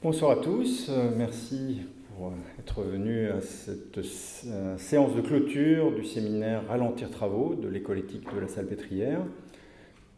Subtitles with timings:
[0.00, 1.80] Bonsoir à tous, euh, merci
[2.14, 4.00] pour être venus à cette
[4.78, 9.18] séance de clôture du séminaire Ralentir Travaux de l'école éthique de la Salpêtrière.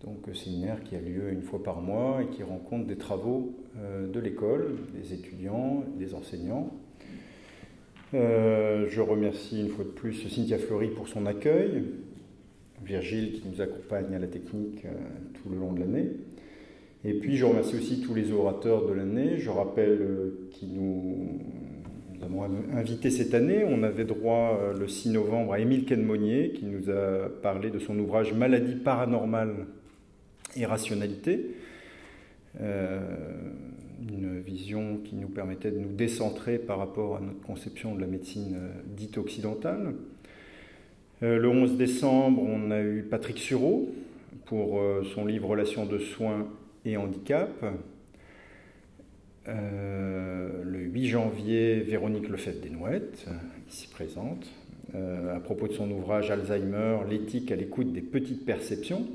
[0.04, 3.54] Donc, un séminaire qui a lieu une fois par mois et qui rencontre des travaux
[3.79, 6.75] euh, de l'école, des étudiants, des enseignants.
[8.12, 11.85] Euh, je remercie une fois de plus Cynthia Fleury pour son accueil,
[12.85, 14.85] Virgile qui nous accompagne à la technique
[15.35, 16.11] tout le long de l'année.
[17.05, 19.39] Et puis je remercie aussi tous les orateurs de l'année.
[19.39, 21.41] Je rappelle euh, qui nous,
[22.23, 22.43] avons
[22.74, 23.65] invité cette année.
[23.66, 27.79] On avait droit euh, le 6 novembre à Émile Kenmonier qui nous a parlé de
[27.79, 29.66] son ouvrage Maladie paranormale
[30.57, 31.55] et rationalité.
[32.60, 33.01] Euh,
[34.02, 38.07] une vision qui nous permettait de nous décentrer par rapport à notre conception de la
[38.07, 39.95] médecine dite occidentale.
[41.21, 43.91] le 11 décembre, on a eu Patrick Sureau
[44.46, 44.80] pour
[45.15, 46.48] son livre Relations de soins
[46.84, 47.51] et handicap.
[49.48, 53.27] Euh, le 8 janvier, Véronique Lefebvre-Desnouettes,
[53.68, 54.46] ici présente,
[54.95, 59.07] euh, à propos de son ouvrage Alzheimer, l'éthique à l'écoute des petites perceptions.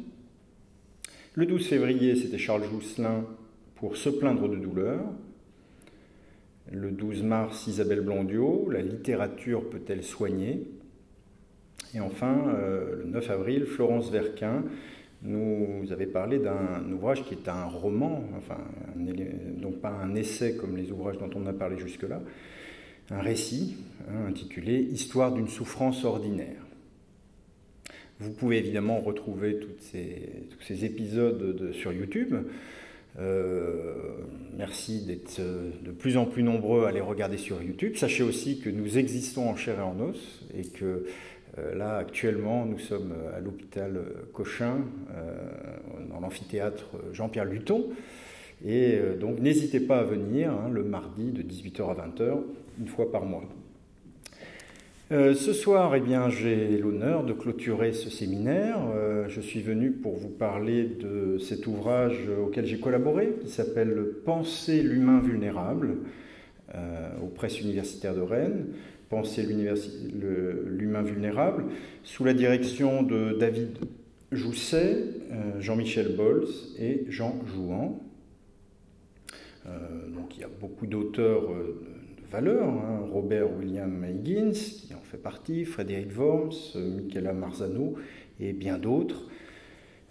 [1.35, 3.25] Le 12 février, c'était Charles Jousselin
[3.75, 5.01] pour Se plaindre de douleur.
[6.71, 10.65] Le 12 mars, Isabelle Blondiot, La littérature peut-elle soigner?
[11.93, 14.63] Et enfin, euh, le 9 avril, Florence Verquin,
[15.25, 18.59] nous avez parlé d'un ouvrage qui est un roman, enfin,
[18.95, 22.21] donc pas un essai comme les ouvrages dont on a parlé jusque-là,
[23.11, 26.61] un récit hein, intitulé Histoire d'une souffrance ordinaire.
[28.19, 32.35] Vous pouvez évidemment retrouver tous ces épisodes sur YouTube.
[33.17, 33.93] Euh,
[34.57, 37.95] merci d'être de plus en plus nombreux à les regarder sur YouTube.
[37.95, 41.07] Sachez aussi que nous existons en chair et en os et que euh,
[41.75, 43.99] là, actuellement, nous sommes à l'hôpital
[44.33, 44.79] Cochin,
[45.15, 45.33] euh,
[46.09, 47.87] dans l'amphithéâtre Jean-Pierre Luton.
[48.65, 52.37] Et euh, donc, n'hésitez pas à venir hein, le mardi de 18h à 20h,
[52.79, 53.43] une fois par mois.
[55.11, 58.79] ce soir, eh bien, j'ai l'honneur de clôturer ce séminaire.
[59.27, 63.95] je suis venu pour vous parler de cet ouvrage auquel j'ai collaboré, qui s'appelle
[64.25, 65.97] Penser l'humain vulnérable,
[67.23, 68.65] aux presses universitaires de Rennes.
[69.09, 71.65] Penser l'humain vulnérable,
[72.03, 73.77] sous la direction de David
[74.31, 78.01] Jousset, euh, Jean-Michel Bols et Jean Jouan.
[79.65, 79.69] Euh,
[80.13, 81.81] donc il y a beaucoup d'auteurs euh,
[82.21, 83.07] de valeur, hein.
[83.11, 87.95] Robert William Higgins, qui en fait partie, Frédéric Worms, Michela Marzano
[88.39, 89.29] et bien d'autres.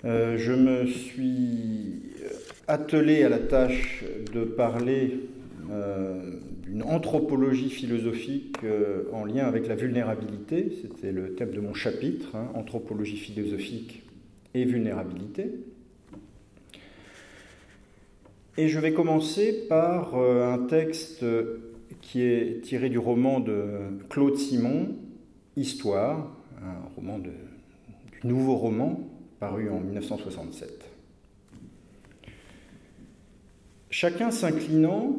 [0.02, 2.02] je me suis
[2.66, 5.28] attelé à la tâche de parler
[5.70, 10.72] une anthropologie philosophique euh, en lien avec la vulnérabilité.
[10.82, 14.02] C'était le thème de mon chapitre, hein, anthropologie philosophique
[14.54, 15.52] et vulnérabilité.
[18.56, 21.24] Et je vais commencer par euh, un texte
[22.00, 23.66] qui est tiré du roman de
[24.08, 24.96] Claude Simon,
[25.56, 27.30] Histoire, un roman du
[28.24, 29.00] nouveau roman
[29.38, 30.90] paru en 1967.
[33.90, 35.16] Chacun s'inclinant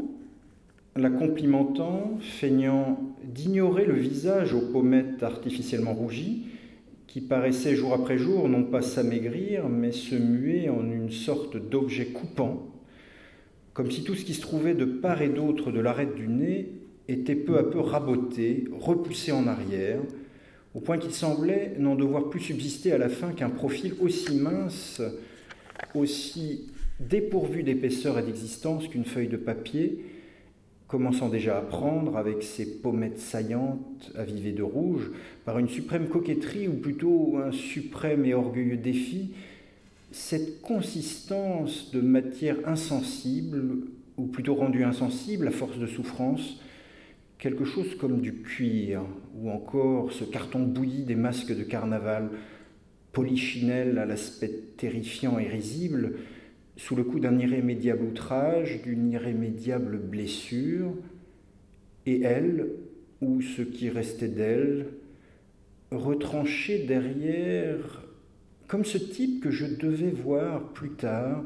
[0.95, 6.43] la complimentant, feignant d'ignorer le visage aux pommettes artificiellement rougies,
[7.05, 12.07] qui paraissait jour après jour non pas s'amaigrir, mais se muer en une sorte d'objet
[12.07, 12.67] coupant,
[13.73, 16.71] comme si tout ce qui se trouvait de part et d'autre de l'arête du nez
[17.09, 19.99] était peu à peu raboté, repoussé en arrière,
[20.75, 25.01] au point qu'il semblait n'en devoir plus subsister à la fin qu'un profil aussi mince,
[25.93, 26.67] aussi
[27.01, 30.05] dépourvu d'épaisseur et d'existence qu'une feuille de papier,
[30.87, 35.11] commençant déjà à prendre, avec ses pommettes saillantes avivées de rouge,
[35.43, 39.31] par une suprême coquetterie, ou plutôt un suprême et orgueilleux défi,
[40.11, 43.87] cette consistance de matière insensible,
[44.17, 46.61] ou plutôt rendue insensible à force de souffrance,
[47.39, 49.01] quelque chose comme du cuir,
[49.35, 52.29] ou encore ce carton bouilli des masques de carnaval,
[53.11, 56.15] polichinelle à l'aspect terrifiant et risible,
[56.77, 60.93] sous le coup d'un irrémédiable outrage, d'une irrémédiable blessure,
[62.05, 62.67] et elle,
[63.21, 64.87] ou ce qui restait d'elle,
[65.91, 68.03] retranchée derrière,
[68.67, 71.43] comme ce type que je devais voir plus tard,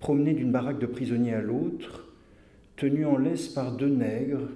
[0.00, 2.08] promener d'une baraque de prisonniers à l'autre,
[2.76, 4.48] tenu en laisse par deux nègres,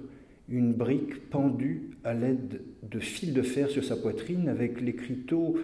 [0.49, 5.57] une brique pendue à l'aide de fils de fer sur sa poitrine, avec l'écriteau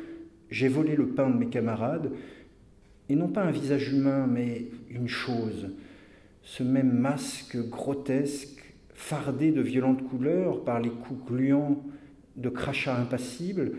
[0.49, 2.11] J'ai volé le pain de mes camarades,
[3.09, 5.69] et non pas un visage humain, mais une chose,
[6.43, 11.83] ce même masque grotesque, fardé de violentes couleurs par les coups gluants
[12.35, 13.73] de crachats impassibles,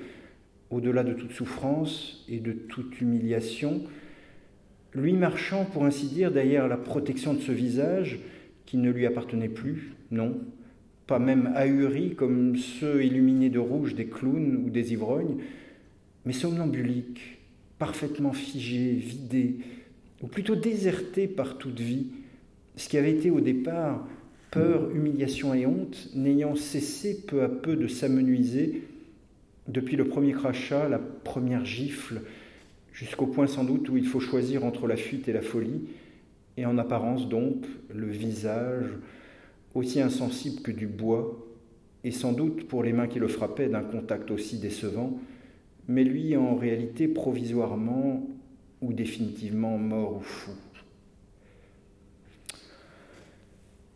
[0.71, 3.83] au-delà de toute souffrance et de toute humiliation,
[4.95, 8.19] lui marchant, pour ainsi dire, derrière la protection de ce visage
[8.67, 10.39] qui ne lui appartenait plus, non,
[11.07, 15.39] pas même ahuri comme ceux illuminés de rouge des clowns ou des ivrognes,
[16.25, 17.40] mais somnambulique,
[17.81, 19.57] parfaitement figé, vidé,
[20.23, 22.09] ou plutôt déserté par toute vie,
[22.77, 24.07] ce qui avait été au départ
[24.51, 28.83] peur, humiliation et honte, n'ayant cessé peu à peu de s'amenuiser
[29.67, 32.21] depuis le premier crachat, la première gifle,
[32.93, 35.89] jusqu'au point sans doute où il faut choisir entre la fuite et la folie,
[36.59, 38.91] et en apparence donc le visage,
[39.75, 41.47] aussi insensible que du bois,
[42.05, 45.19] et sans doute pour les mains qui le frappaient d'un contact aussi décevant,
[45.91, 48.25] mais lui en réalité provisoirement
[48.81, 50.53] ou définitivement mort ou fou.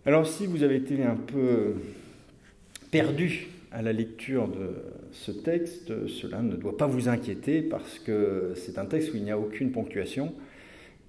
[0.05, 1.77] Alors si vous avez été un peu
[2.91, 4.75] perdu à la lecture de
[5.13, 9.23] ce texte, cela ne doit pas vous inquiéter parce que c'est un texte où il
[9.23, 10.35] n'y a aucune ponctuation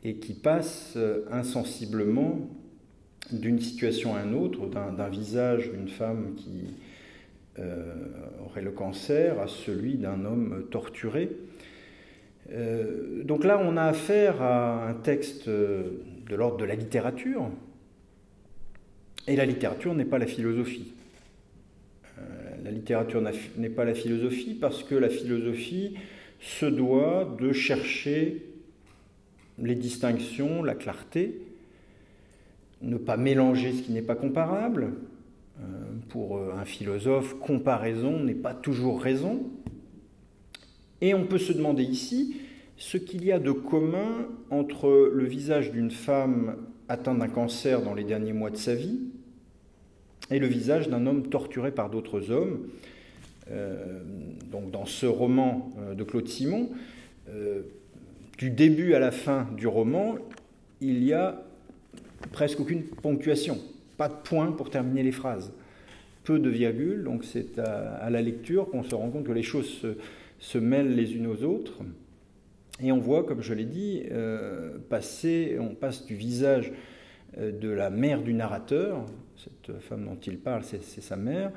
[0.04, 0.98] et qui passe
[1.32, 2.48] insensiblement
[3.32, 6.85] d'une situation à une autre, d'un visage d'une femme qui euh,
[8.46, 11.30] aurait le cancer à celui d'un homme torturé.
[12.52, 17.50] Euh, donc là, on a affaire à un texte de l'ordre de la littérature,
[19.28, 20.94] et la littérature n'est pas la philosophie.
[22.18, 22.22] Euh,
[22.64, 23.22] la littérature
[23.58, 25.96] n'est pas la philosophie parce que la philosophie
[26.40, 28.44] se doit de chercher
[29.58, 31.42] les distinctions, la clarté,
[32.82, 34.92] ne pas mélanger ce qui n'est pas comparable.
[35.62, 35.64] Euh,
[36.10, 39.50] pour euh, un philosophe, comparaison n'est pas toujours raison.
[41.02, 42.38] Et on peut se demander ici
[42.78, 46.58] ce qu'il y a de commun entre le visage d'une femme
[46.90, 49.00] atteinte d'un cancer dans les derniers mois de sa vie
[50.30, 52.68] et le visage d'un homme torturé par d'autres hommes.
[53.50, 54.02] Euh,
[54.52, 56.70] donc dans ce roman de Claude Simon,
[58.38, 60.16] du début à la fin du roman,
[60.82, 61.44] il y a
[62.32, 63.60] presque aucune ponctuation,
[63.98, 65.54] pas de point pour terminer les phrases,
[66.24, 69.86] peu de virgules, donc c'est à, la lecture qu'on se rend compte que les choses
[70.40, 71.80] se, mêlent les unes aux autres.
[72.84, 76.74] Et on voit, comme je l'ai dit, euh, passer, on passe du visage
[77.38, 79.06] euh, de la mère du narrateur,
[79.38, 81.52] cette femme dont il parle, c'est sa mère,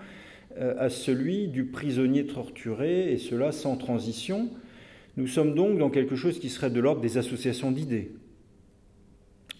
[0.58, 4.48] euh, à celui du prisonnier torturé, et cela sans transition.
[5.16, 8.12] Nous sommes donc dans quelque chose qui serait de l'ordre des associations d'idées.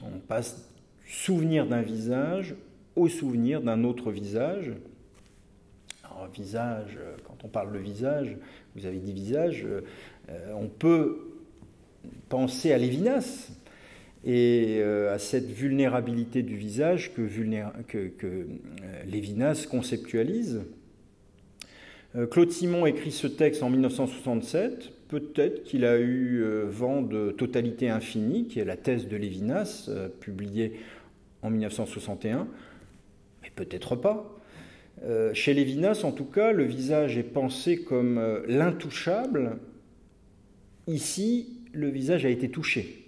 [0.03, 0.71] On passe
[1.09, 2.55] souvenir d'un visage
[2.99, 4.73] au souvenir d'un autre visage.
[6.05, 8.37] Alors, visage, quand on parle de visage,
[8.75, 9.67] vous avez dit visage,
[10.31, 11.19] euh, on peut
[12.29, 13.50] penser à Lévinas
[14.25, 18.45] et euh, à cette vulnérabilité du visage que, euh,
[19.06, 20.62] Lévinas conceptualise.
[22.31, 24.93] Claude Simon écrit ce texte en 1967.
[25.09, 30.81] Peut-être qu'il a eu vent de Totalité infinie, qui est la thèse de Lévinas, publiée
[31.43, 32.49] en 1961, mais
[33.59, 34.39] peut-être pas.
[35.05, 39.59] Euh, chez Lévinas, en tout cas, le visage est pensé comme euh, l'intouchable.
[40.87, 43.05] Ici, le visage a été touché.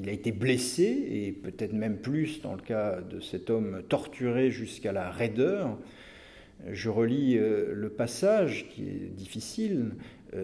[0.00, 4.50] Il a été blessé, et peut-être même plus dans le cas de cet homme torturé
[4.50, 5.76] jusqu'à la raideur.
[6.70, 9.92] Je relis euh, le passage qui est difficile.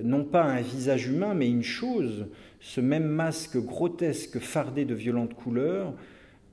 [0.03, 2.26] non pas un visage humain, mais une chose,
[2.61, 5.94] ce même masque grotesque fardé de violentes couleurs,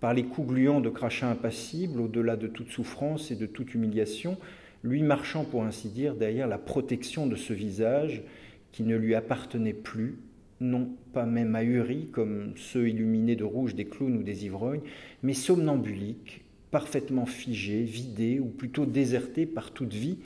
[0.02, 4.38] par les coups gluants de crachats impassibles, au-delà de toute souffrance et de toute humiliation,
[4.84, 8.24] lui marchant pour ainsi dire derrière la protection de ce visage
[8.72, 10.18] qui ne lui appartenait plus,
[10.60, 14.82] non pas même ahuri comme ceux illuminés de rouge des clowns ou des ivrognes,
[15.22, 16.42] mais somnambulique,
[16.72, 20.18] parfaitement figé, vidé ou plutôt déserté par toute vie,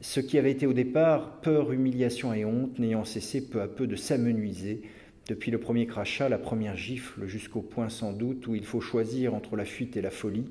[0.00, 3.86] ce qui avait été au départ peur, humiliation et honte, n'ayant cessé peu à peu
[3.86, 4.82] de s'amenuiser
[5.28, 9.34] depuis le premier crachat, la première gifle, jusqu'au point sans doute où il faut choisir
[9.34, 10.50] entre la fuite et la folie,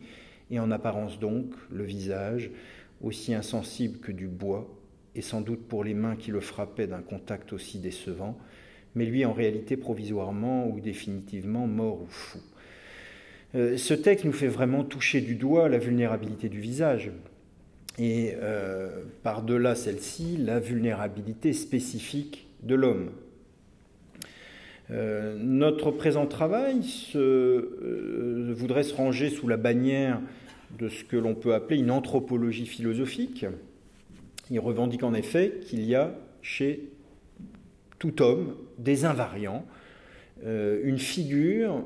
[0.52, 2.52] et en apparence donc le visage,
[3.02, 4.68] aussi insensible que du bois,
[5.16, 8.38] et sans doute pour les mains qui le frappaient d'un contact aussi décevant,
[8.96, 12.40] mais lui en réalité provisoirement ou définitivement mort ou fou.
[13.56, 17.12] Euh, ce texte nous fait vraiment toucher du doigt la vulnérabilité du visage,
[17.98, 23.12] et euh, par-delà celle-ci, la vulnérabilité spécifique de l'homme,
[24.92, 26.82] euh, notre présent travail
[27.16, 30.22] euh, voudrait se ranger sous la bannière
[30.78, 33.46] de ce que l'on peut appeler une anthropologie philosophique.
[34.52, 36.90] Il revendique en effet qu'il y a chez
[37.98, 39.66] tout homme des invariants,
[40.46, 41.84] euh, une figure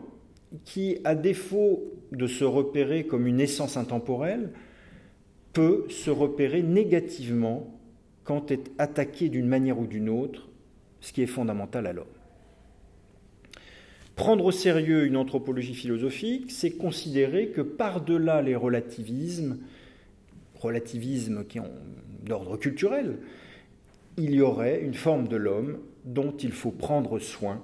[0.65, 4.50] qui, à défaut de se repérer comme une essence intemporelle,
[5.53, 7.79] peut se repérer négativement
[8.24, 10.50] quand est attaqué d'une manière ou d'une autre
[11.00, 12.18] ce qui est fondamental à l'homme.
[14.19, 19.59] Prendre au sérieux une anthropologie philosophique, c'est considérer que par-delà les relativismes,
[20.59, 21.71] relativismes qui ont
[22.25, 23.15] d'ordre culturel,
[24.17, 27.61] il y aurait une forme de l'homme dont il faut prendre soin.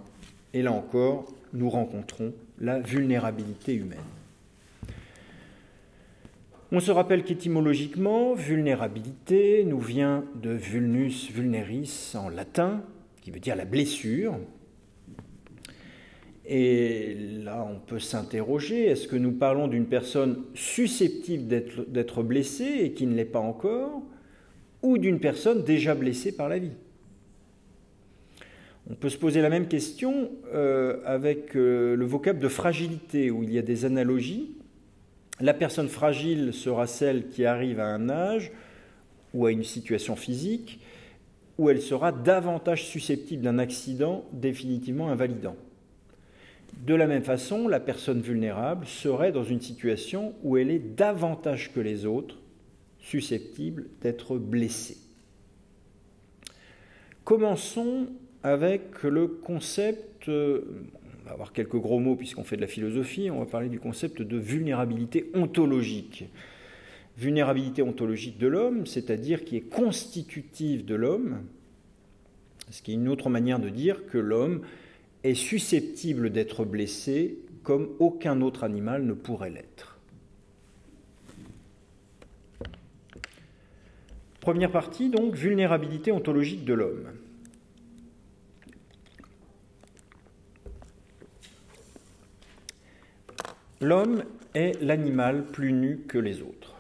[0.53, 4.00] Et là encore, nous rencontrons la vulnérabilité humaine.
[6.71, 12.81] On se rappelle qu'étymologiquement, vulnérabilité nous vient de vulnus vulneris en latin,
[13.21, 14.38] qui veut dire la blessure.
[16.47, 22.91] Et là, on peut s'interroger, est-ce que nous parlons d'une personne susceptible d'être blessée et
[22.91, 24.03] qui ne l'est pas encore,
[24.83, 26.73] ou d'une personne déjà blessée par la vie?
[28.87, 33.41] On peut se poser la même question euh, avec euh, le vocable de fragilité, où
[33.41, 34.55] il y a des analogies.
[35.39, 38.51] La personne fragile sera celle qui arrive à un âge
[39.33, 40.79] ou à une situation physique
[41.57, 45.55] où elle sera davantage susceptible d'un accident définitivement invalidant.
[46.86, 51.74] De la même façon, la personne vulnérable serait dans une situation où elle est davantage
[51.74, 52.38] que les autres
[53.00, 54.98] susceptible d'être blessée.
[57.24, 58.07] Commençons
[58.43, 60.62] avec le concept, on
[61.25, 64.22] va avoir quelques gros mots puisqu'on fait de la philosophie, on va parler du concept
[64.22, 66.25] de vulnérabilité ontologique.
[67.17, 71.43] Vulnérabilité ontologique de l'homme, c'est-à-dire qui est constitutive de l'homme,
[72.69, 74.62] ce qui est une autre manière de dire que l'homme
[75.25, 79.98] est susceptible d'être blessé comme aucun autre animal ne pourrait l'être.
[84.39, 87.08] Première partie, donc, vulnérabilité ontologique de l'homme.
[93.82, 96.75] L'homme est l'animal plus nu que les autres.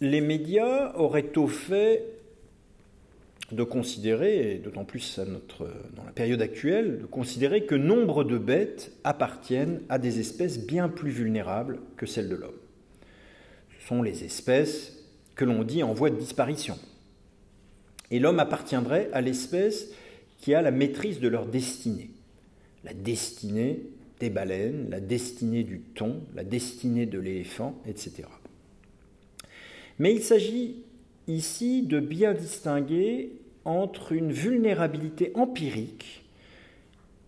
[0.00, 2.19] Les médias auraient au fait
[3.52, 5.18] de considérer, et d'autant plus
[5.96, 10.88] dans la période actuelle, de considérer que nombre de bêtes appartiennent à des espèces bien
[10.88, 12.58] plus vulnérables que celles de l'homme.
[13.78, 15.04] Ce sont les espèces
[15.34, 16.78] que l'on dit en voie de disparition.
[18.10, 19.88] Et l'homme appartiendrait à l'espèce
[20.38, 22.10] qui a la maîtrise de leur destinée.
[22.84, 23.80] La destinée
[24.20, 28.24] des baleines, la destinée du thon, la destinée de l'éléphant, etc.
[29.98, 30.76] Mais il s'agit
[31.26, 36.24] ici de bien distinguer entre une vulnérabilité empirique,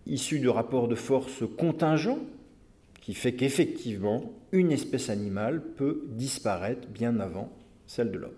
[0.05, 2.19] issue de rapports de force contingents,
[3.01, 7.51] qui fait qu'effectivement, une espèce animale peut disparaître bien avant
[7.85, 8.31] celle de l'homme.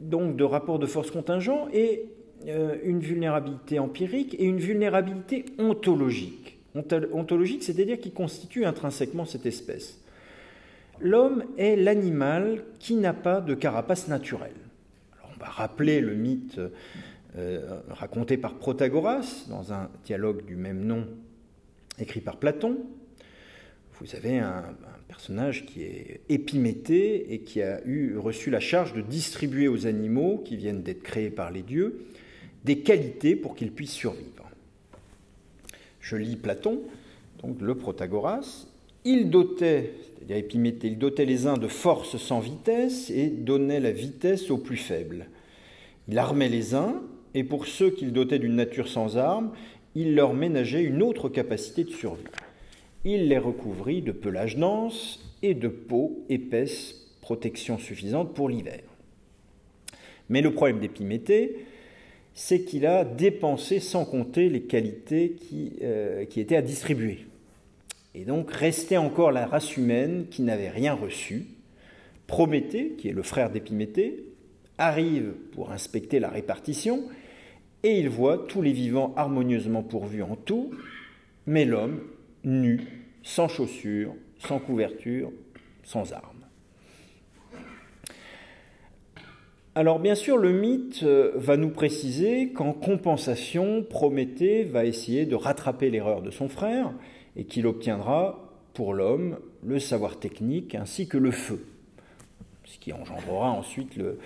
[0.00, 2.06] Donc de rapports de force contingents et
[2.48, 6.58] euh, une vulnérabilité empirique et une vulnérabilité ontologique.
[7.12, 9.98] Ontologique, c'est-à-dire qui constitue intrinsèquement cette espèce.
[11.00, 14.65] L'homme est l'animal qui n'a pas de carapace naturelle
[15.50, 16.60] rappeler le mythe
[17.36, 21.06] euh, raconté par Protagoras dans un dialogue du même nom
[21.98, 22.78] écrit par Platon.
[24.00, 24.64] Vous avez un,
[25.08, 27.80] personnage qui est Épiméthée et qui a
[28.16, 32.06] reçu la charge de distribuer aux animaux qui viennent d'être créés par les dieux
[32.64, 34.50] des qualités pour qu'ils puissent survivre.
[36.00, 36.82] Je lis Platon,
[37.42, 38.66] donc le Protagoras.
[39.04, 40.44] Il dotait, c'est-à-dire
[40.82, 45.26] il dotait les uns de force sans vitesse et donnait la vitesse aux plus faibles.
[46.08, 47.02] Il armait les uns,
[47.34, 49.52] et pour ceux qu'il dotait d'une nature sans armes,
[49.94, 52.24] il leur ménageait une autre capacité de survie.
[53.04, 58.80] Il les recouvrit de pelage dense et de peau épaisse, protection suffisante pour l'hiver.
[60.28, 61.56] Mais le problème d'Épiméthée,
[62.34, 67.26] c'est qu'il a dépensé sans compter les qualités qui, euh, qui étaient à distribuer.
[68.14, 71.46] Et donc restait encore la race humaine qui n'avait rien reçu.
[72.26, 74.24] Prométhée, qui est le frère d'Épiméthée,
[74.78, 77.04] arrive pour inspecter la répartition
[77.82, 80.72] et il voit tous les vivants harmonieusement pourvus en tout,
[81.46, 82.00] mais l'homme
[82.44, 82.80] nu,
[83.22, 85.30] sans chaussures, sans couverture,
[85.84, 86.32] sans armes.
[89.74, 95.34] Alors bien sûr, le mythe euh, va nous préciser qu'en compensation, Prométhée va essayer de
[95.34, 96.92] rattraper l'erreur de son frère
[97.36, 101.66] et qu'il obtiendra pour l'homme le savoir technique ainsi que le feu,
[102.64, 104.18] ce qui engendrera ensuite le,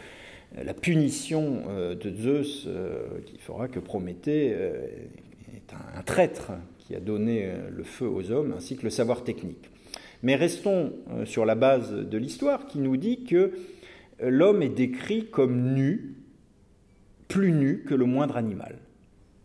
[0.57, 4.87] la punition euh, de Zeus euh, qui fera que Prométhée euh,
[5.54, 9.71] est un, traître qui a donné le feu aux hommes ainsi que le savoir technique.
[10.23, 10.92] Mais restons
[11.25, 13.52] sur la base de l'histoire qui nous dit que
[14.21, 16.16] l'homme est décrit comme nu,
[17.28, 18.76] plus nu que le moindre animal.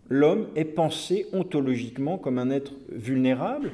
[0.09, 3.71] L'homme est pensé ontologiquement comme un être vulnérable,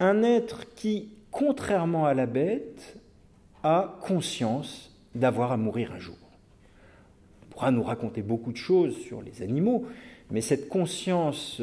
[0.00, 2.98] un être qui, contrairement à la bête,
[3.62, 6.23] a conscience d'avoir à mourir un jour
[7.54, 9.86] pourra nous raconter beaucoup de choses sur les animaux,
[10.30, 11.62] mais cette conscience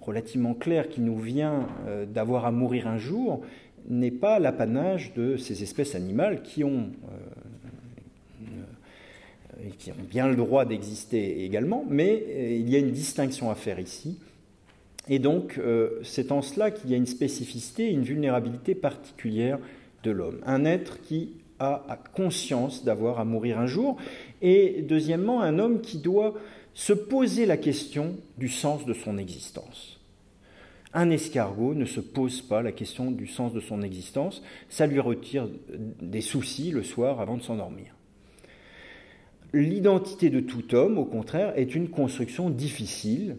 [0.00, 1.66] relativement claire qui nous vient
[2.08, 3.42] d'avoir à mourir un jour
[3.88, 6.90] n'est pas l'apanage de ces espèces animales qui ont
[9.78, 13.54] qui ont bien le droit d'exister également, mais euh, il y a une distinction à
[13.54, 14.18] faire ici.
[15.08, 19.58] Et donc, euh, c'est en cela qu'il y a une spécificité, une vulnérabilité particulière
[20.02, 20.40] de l'homme.
[20.46, 23.96] Un être qui a conscience d'avoir à mourir un jour,
[24.42, 26.34] et deuxièmement, un homme qui doit
[26.74, 29.98] se poser la question du sens de son existence.
[30.92, 35.00] Un escargot ne se pose pas la question du sens de son existence, ça lui
[35.00, 35.48] retire
[36.00, 37.94] des soucis le soir avant de s'endormir.
[39.52, 43.36] L'identité de tout homme, au contraire, est une construction difficile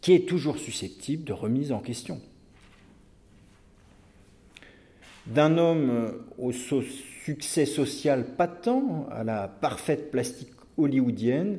[0.00, 2.20] qui est toujours susceptible de remise en question.
[5.26, 6.52] D'un homme au
[7.26, 8.68] succès social patent
[9.10, 11.58] à la parfaite plastique hollywoodienne,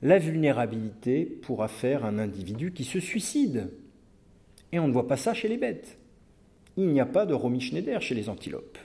[0.00, 3.70] la vulnérabilité pourra faire un individu qui se suicide.
[4.72, 5.98] Et on ne voit pas ça chez les bêtes.
[6.78, 8.78] Il n'y a pas de Romy Schneider chez les antilopes.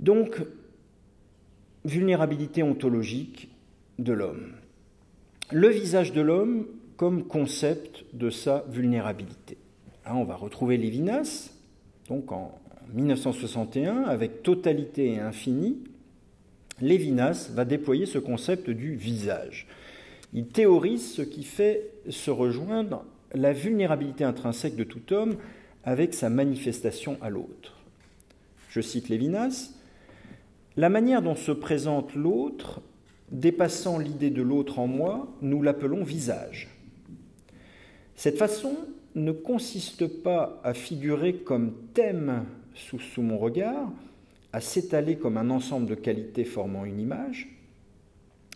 [0.00, 0.42] Donc,
[1.84, 3.48] vulnérabilité ontologique
[4.00, 4.54] de l'homme.
[5.52, 6.66] Le visage de l'homme
[6.96, 9.56] comme concept de sa vulnérabilité.
[10.04, 11.52] Là, on va retrouver Lévinas,
[12.08, 12.58] donc en
[12.94, 15.78] 1961, avec Totalité et Infini.
[16.80, 19.66] Lévinas va déployer ce concept du visage.
[20.32, 23.04] Il théorise ce qui fait se rejoindre
[23.34, 25.36] la vulnérabilité intrinsèque de tout homme
[25.84, 27.76] avec sa manifestation à l'autre.
[28.68, 29.72] Je cite Lévinas
[30.78, 32.80] la manière dont se présente l'autre,
[33.32, 36.68] dépassant l'idée de l'autre en moi, nous l'appelons visage.
[38.14, 38.76] Cette façon
[39.16, 42.44] ne consiste pas à figurer comme thème
[42.78, 43.90] sous, mon regard,
[44.52, 47.48] à s'étaler comme un ensemble de qualités formant une image.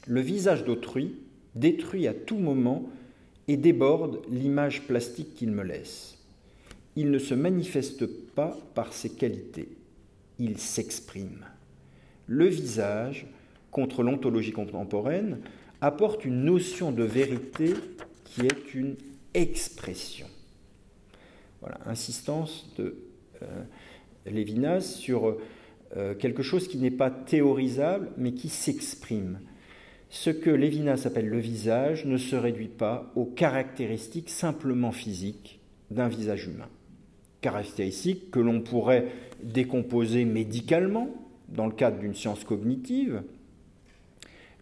[0.06, 1.16] Le visage d'autrui
[1.54, 2.88] détruit à tout moment
[3.48, 6.18] et déborde l'image plastique qu'il me laisse.
[6.96, 9.68] Il ne se manifeste pas par ses qualités,
[10.38, 11.44] il s'exprime
[12.26, 13.26] le visage,
[13.70, 15.40] contre l'ontologie contemporaine,
[15.80, 17.74] apporte une notion de vérité
[18.24, 18.96] qui est une
[19.34, 20.26] expression.
[21.60, 22.96] Voilà, insistance de
[23.42, 23.46] euh,
[24.26, 25.36] Lévinas sur
[25.96, 29.40] euh, quelque chose qui n'est pas théorisable, mais qui s'exprime.
[30.10, 36.08] Ce que Lévinas appelle le visage ne se réduit pas aux caractéristiques simplement physiques d'un
[36.08, 36.68] visage humain.
[37.40, 39.08] Caractéristiques que l'on pourrait
[39.42, 41.08] décomposer médicalement,
[41.48, 43.22] dans le cadre d'une science cognitive,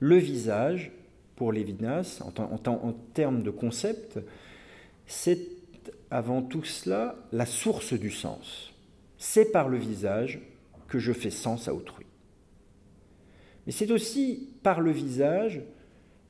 [0.01, 0.93] le visage,
[1.37, 4.19] pour Lévinas, en, en termes de concept,
[5.07, 5.41] c'est
[6.11, 8.70] avant tout cela la source du sens.
[9.23, 10.41] C'est par le visage
[10.89, 12.07] que je fais sens à autrui.
[13.67, 15.61] Mais c'est aussi par le visage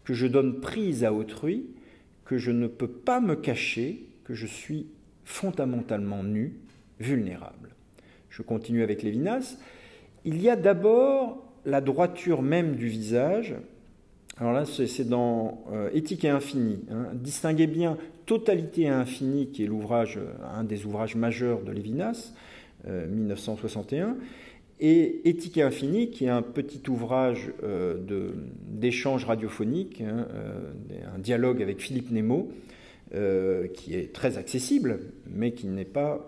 [0.02, 1.70] que je donne prise à autrui,
[2.24, 4.88] que je ne peux pas me cacher, que je suis
[5.24, 6.56] fondamentalement nu,
[6.98, 7.76] vulnérable.
[8.28, 9.56] Je continue avec Lévinas.
[10.24, 13.54] Il y a d'abord la droiture même du visage.
[14.36, 16.80] Alors là, c'est dans euh, Éthique et Infini.
[16.90, 17.06] Hein.
[17.14, 22.32] Distinguez bien Totalité et Infini, qui est l'ouvrage, un des ouvrages majeurs de Lévinas,
[22.86, 24.14] 1961, euh,
[24.80, 27.52] et Éthique et Infini, qui est un petit ouvrage
[28.66, 30.26] d'échange radiophonique, hein,
[31.14, 32.50] un dialogue avec Philippe Nemo,
[33.74, 36.26] qui est très accessible, mais qui n'est pas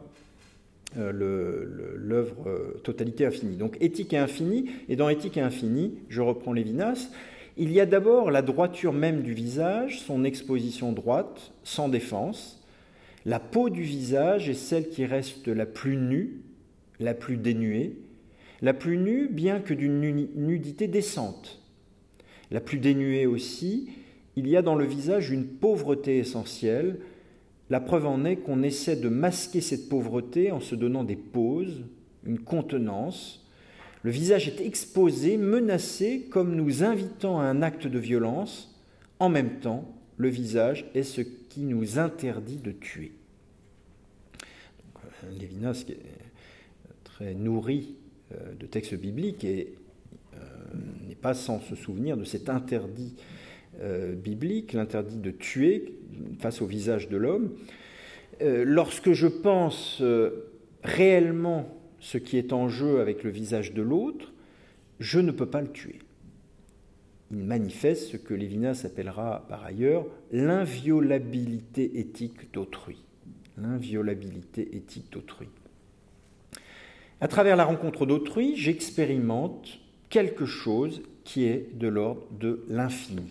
[0.99, 3.57] euh, l'œuvre euh, Totalité infinie.
[3.57, 7.09] Donc éthique et infinie, et dans éthique et infinie, je reprends Lévinas,
[7.57, 12.63] il y a d'abord la droiture même du visage, son exposition droite, sans défense.
[13.25, 16.42] La peau du visage est celle qui reste la plus nue,
[17.03, 17.97] la plus dénuée,
[18.63, 21.61] la plus nue bien que d'une nudité décente.
[22.51, 23.91] La plus dénuée aussi,
[24.37, 26.99] il y a dans le visage une pauvreté essentielle,
[27.71, 31.85] la preuve en est qu'on essaie de masquer cette pauvreté en se donnant des pauses,
[32.25, 33.47] une contenance.
[34.03, 38.79] Le visage est exposé, menacé, comme nous invitant à un acte de violence.
[39.19, 43.13] En même temps, le visage est ce qui nous interdit de tuer.
[45.25, 45.85] Euh, Lévinas
[47.35, 47.97] nourri
[48.33, 49.75] euh, de textes bibliques et
[50.35, 50.39] euh,
[51.09, 53.15] n'est pas sans se souvenir de cet interdit
[53.81, 55.95] euh, biblique, l'interdit de tuer
[56.39, 57.53] face au visage de l'homme.
[58.41, 60.03] Lorsque je pense
[60.83, 64.33] réellement ce qui est en jeu avec le visage de l'autre,
[64.99, 66.01] je ne peux pas le tuer.
[67.31, 72.99] Il manifeste ce que Lévinas appellera par ailleurs l'inviolabilité éthique d'autrui.
[73.57, 75.49] L'inviolabilité éthique d'autrui.
[77.23, 79.79] À travers la rencontre d'autrui, j'expérimente
[80.11, 83.31] quelque chose qui est de l'ordre de l'infini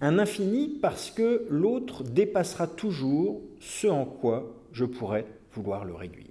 [0.00, 6.26] Un infini parce que l'autre dépassera toujours ce en quoi je pourrais vouloir le réduire.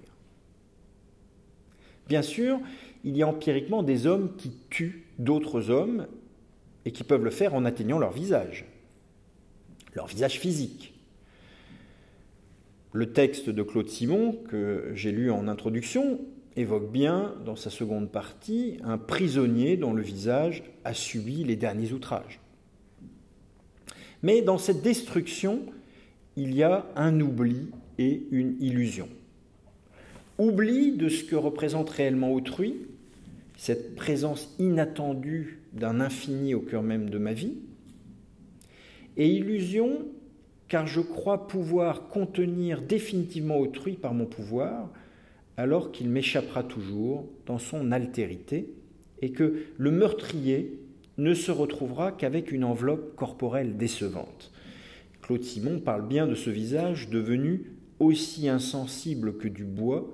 [2.06, 2.60] Bien sûr,
[3.02, 6.06] il y a empiriquement des hommes qui tuent d'autres hommes
[6.84, 8.66] et qui peuvent le faire en atteignant leur visage,
[9.94, 10.93] leur visage physique.
[12.94, 16.20] Le texte de Claude Simon, que j'ai lu en introduction,
[16.54, 21.90] évoque bien, dans sa seconde partie, un prisonnier dont le visage a subi les derniers
[21.90, 22.38] outrages.
[24.22, 25.66] Mais dans cette destruction,
[26.36, 27.66] il y a un oubli
[27.98, 29.08] et une illusion.
[30.38, 32.76] Oubli de ce que représente réellement autrui,
[33.56, 37.54] cette présence inattendue d'un infini au cœur même de ma vie,
[39.16, 40.06] et illusion
[40.68, 44.90] car je crois pouvoir contenir définitivement autrui par mon pouvoir,
[45.56, 48.70] alors qu'il m'échappera toujours dans son altérité,
[49.22, 50.78] et que le meurtrier
[51.18, 54.50] ne se retrouvera qu'avec une enveloppe corporelle décevante.
[55.22, 60.12] Claude Simon parle bien de ce visage devenu aussi insensible que du bois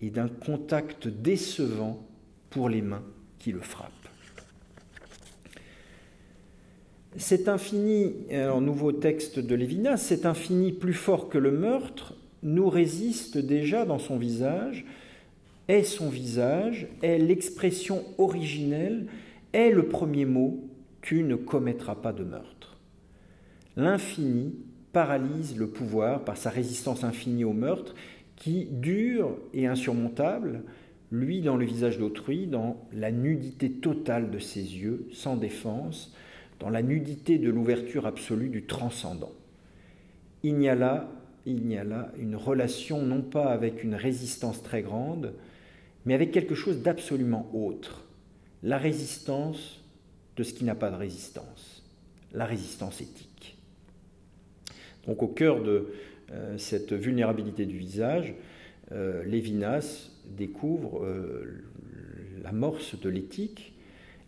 [0.00, 2.06] et d'un contact décevant
[2.50, 3.04] pour les mains
[3.38, 4.05] qui le frappent.
[7.18, 12.68] Cet infini, en nouveau texte de Lévinas, cet infini plus fort que le meurtre nous
[12.68, 14.84] résiste déjà dans son visage,
[15.68, 19.06] est son visage, est l'expression originelle,
[19.52, 20.68] est le premier mot
[21.00, 22.76] Tu ne commettras pas de meurtre.
[23.76, 24.54] L'infini
[24.92, 27.94] paralyse le pouvoir par sa résistance infinie au meurtre,
[28.36, 30.62] qui, dure et insurmontable,
[31.10, 36.14] lui dans le visage d'autrui, dans la nudité totale de ses yeux, sans défense,
[36.58, 39.32] dans la nudité de l'ouverture absolue du transcendant.
[40.42, 41.08] Il y a là,
[41.46, 45.34] une relation non pas avec une résistance très grande,
[46.04, 48.04] mais avec quelque chose d'absolument autre,
[48.62, 49.82] la résistance
[50.36, 51.84] de ce qui n'a pas de résistance,
[52.32, 53.58] la résistance éthique.
[55.06, 55.88] Donc au cœur de
[56.32, 58.34] euh, cette vulnérabilité du visage,
[58.92, 61.64] euh, Lévinas découvre euh,
[62.42, 63.74] l'amorce de l'éthique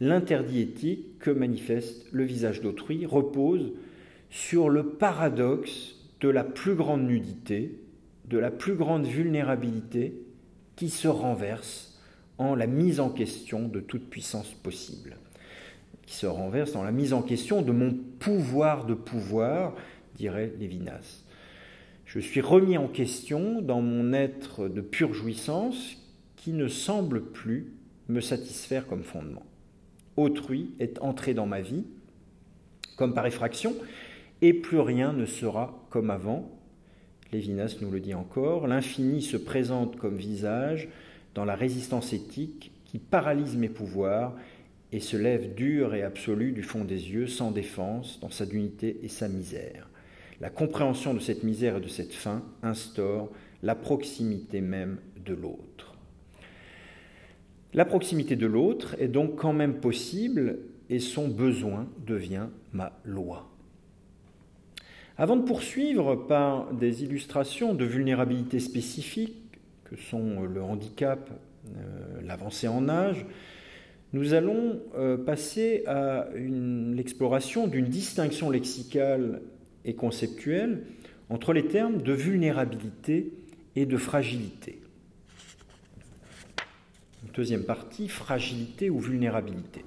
[0.00, 3.72] l'interdit éthique que manifeste le visage d'autrui repose
[4.30, 7.80] sur le paradoxe de la plus grande nudité,
[8.26, 10.14] de la plus grande vulnérabilité
[10.76, 11.98] qui se renverse
[12.38, 15.16] en la mise en question de toute puissance possible,
[16.06, 19.74] qui se renverse en la mise en question de mon pouvoir de pouvoir,
[20.16, 21.24] dirait Lévinas.
[22.04, 25.96] Je suis remis en question dans mon être de pure jouissance
[26.36, 27.72] qui ne semble plus
[28.08, 29.44] me satisfaire comme fondement
[30.18, 31.84] autrui est entré dans ma vie,
[32.96, 33.74] comme par effraction,
[34.42, 36.50] et plus rien ne sera comme avant.
[37.32, 40.88] Lévinas nous le dit encore, l'infini se présente comme visage
[41.34, 44.34] dans la résistance éthique qui paralyse mes pouvoirs
[44.92, 49.00] et se lève dur et absolu du fond des yeux, sans défense, dans sa dignité
[49.02, 49.88] et sa misère.
[50.40, 53.30] La compréhension de cette misère et de cette fin instaure
[53.62, 55.87] la proximité même de l'autre.
[57.74, 63.48] La proximité de l'autre est donc quand même possible et son besoin devient ma loi.
[65.18, 71.30] Avant de poursuivre par des illustrations de vulnérabilité spécifiques que sont le handicap,
[71.76, 73.26] euh, l'avancée en âge,
[74.12, 79.42] nous allons euh, passer à l'exploration d'une distinction lexicale
[79.84, 80.84] et conceptuelle
[81.28, 83.32] entre les termes de vulnérabilité
[83.76, 84.77] et de fragilité.
[87.34, 89.84] Deuxième partie, fragilité ou vulnérabilité.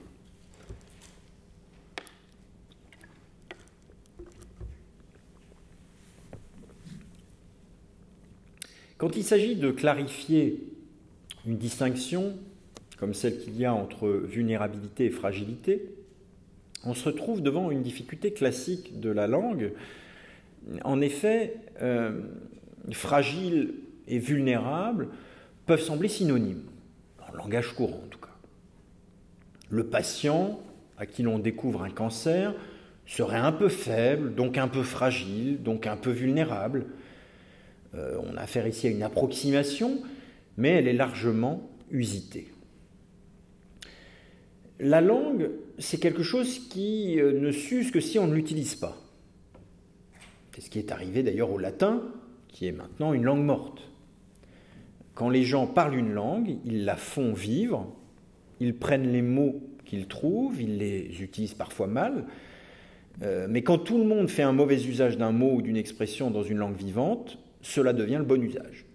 [8.98, 10.64] Quand il s'agit de clarifier
[11.46, 12.38] une distinction,
[12.98, 15.90] comme celle qu'il y a entre vulnérabilité et fragilité,
[16.86, 19.74] on se retrouve devant une difficulté classique de la langue.
[20.84, 22.22] En effet, euh,
[22.92, 23.74] fragile
[24.08, 25.10] et vulnérable
[25.66, 26.71] peuvent sembler synonymes
[27.36, 28.28] langage courant en tout cas.
[29.70, 30.60] Le patient
[30.98, 32.54] à qui l'on découvre un cancer
[33.06, 36.86] serait un peu faible, donc un peu fragile, donc un peu vulnérable.
[37.96, 40.02] Euh, on a affaire ici à une approximation,
[40.58, 42.48] mais elle est largement usitée.
[44.80, 48.98] La langue, c'est quelque chose qui euh, ne s'use que si on ne l'utilise pas.
[50.56, 52.02] C'est ce qui est arrivé d'ailleurs au latin,
[52.48, 53.91] qui est maintenant une langue morte.
[55.14, 57.96] Quand les gens parlent une langue, ils la font vivre,
[58.60, 62.26] ils prennent les mots qu'ils trouvent, ils les utilisent parfois mal,
[63.22, 66.32] euh, mais quand tout le monde fait un mauvais usage d'un mot ou d'une expression
[66.32, 68.86] dans une langue vivante, cela devient le bon usage.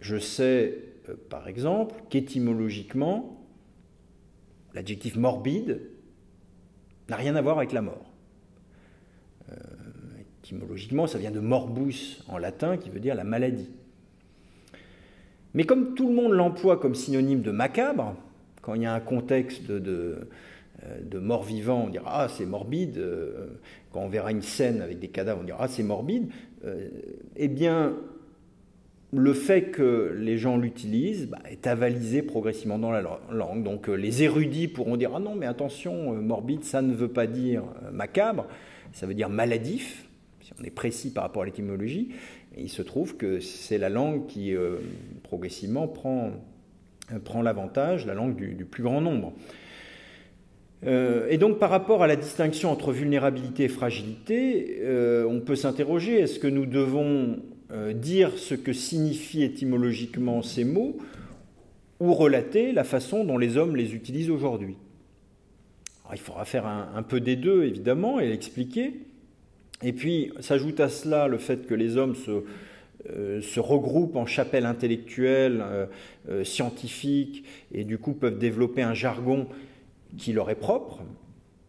[0.00, 0.78] Je sais,
[1.08, 3.46] euh, par exemple, qu'étymologiquement,
[4.74, 5.80] l'adjectif morbide
[7.08, 8.12] n'a rien à voir avec la mort.
[9.50, 9.54] Euh,
[10.42, 13.70] étymologiquement, ça vient de morbus en latin, qui veut dire la maladie.
[15.58, 18.14] Mais comme tout le monde l'emploie comme synonyme de macabre,
[18.62, 20.28] quand il y a un contexte de,
[21.02, 23.02] de mort-vivant, on dira Ah, c'est morbide.
[23.92, 26.30] Quand on verra une scène avec des cadavres, on dira Ah, c'est morbide.
[27.36, 27.94] Eh bien,
[29.12, 33.62] le fait que les gens l'utilisent bah, est avalisé progressivement dans la langue.
[33.62, 37.08] Donc euh, les érudits pourront dire Ah non, mais attention, euh, morbide, ça ne veut
[37.08, 38.46] pas dire euh, macabre,
[38.92, 40.06] ça veut dire maladif,
[40.40, 42.10] si on est précis par rapport à l'étymologie.
[42.58, 44.54] Il se trouve que c'est la langue qui
[45.22, 46.32] progressivement prend,
[47.24, 49.32] prend l'avantage, la langue du, plus grand nombre.
[50.84, 54.82] et donc par rapport à la distinction entre vulnérabilité et fragilité,
[55.28, 57.38] on peut s'interroger, est-ce que nous devons
[57.70, 60.96] euh, dire ce que signifient étymologiquement ces mots
[62.00, 64.76] ou relater la façon dont les hommes les utilisent aujourd'hui?
[66.10, 68.94] Il faudra faire un, peu des deux, évidemment, et l'expliquer.
[69.82, 72.42] Et puis s'ajoute à cela le fait que les hommes se,
[73.10, 75.62] euh, regroupent en chapelles intellectuelles,
[76.28, 79.46] euh, scientifiques, et du coup peuvent développer un jargon
[80.16, 81.02] qui leur est propre.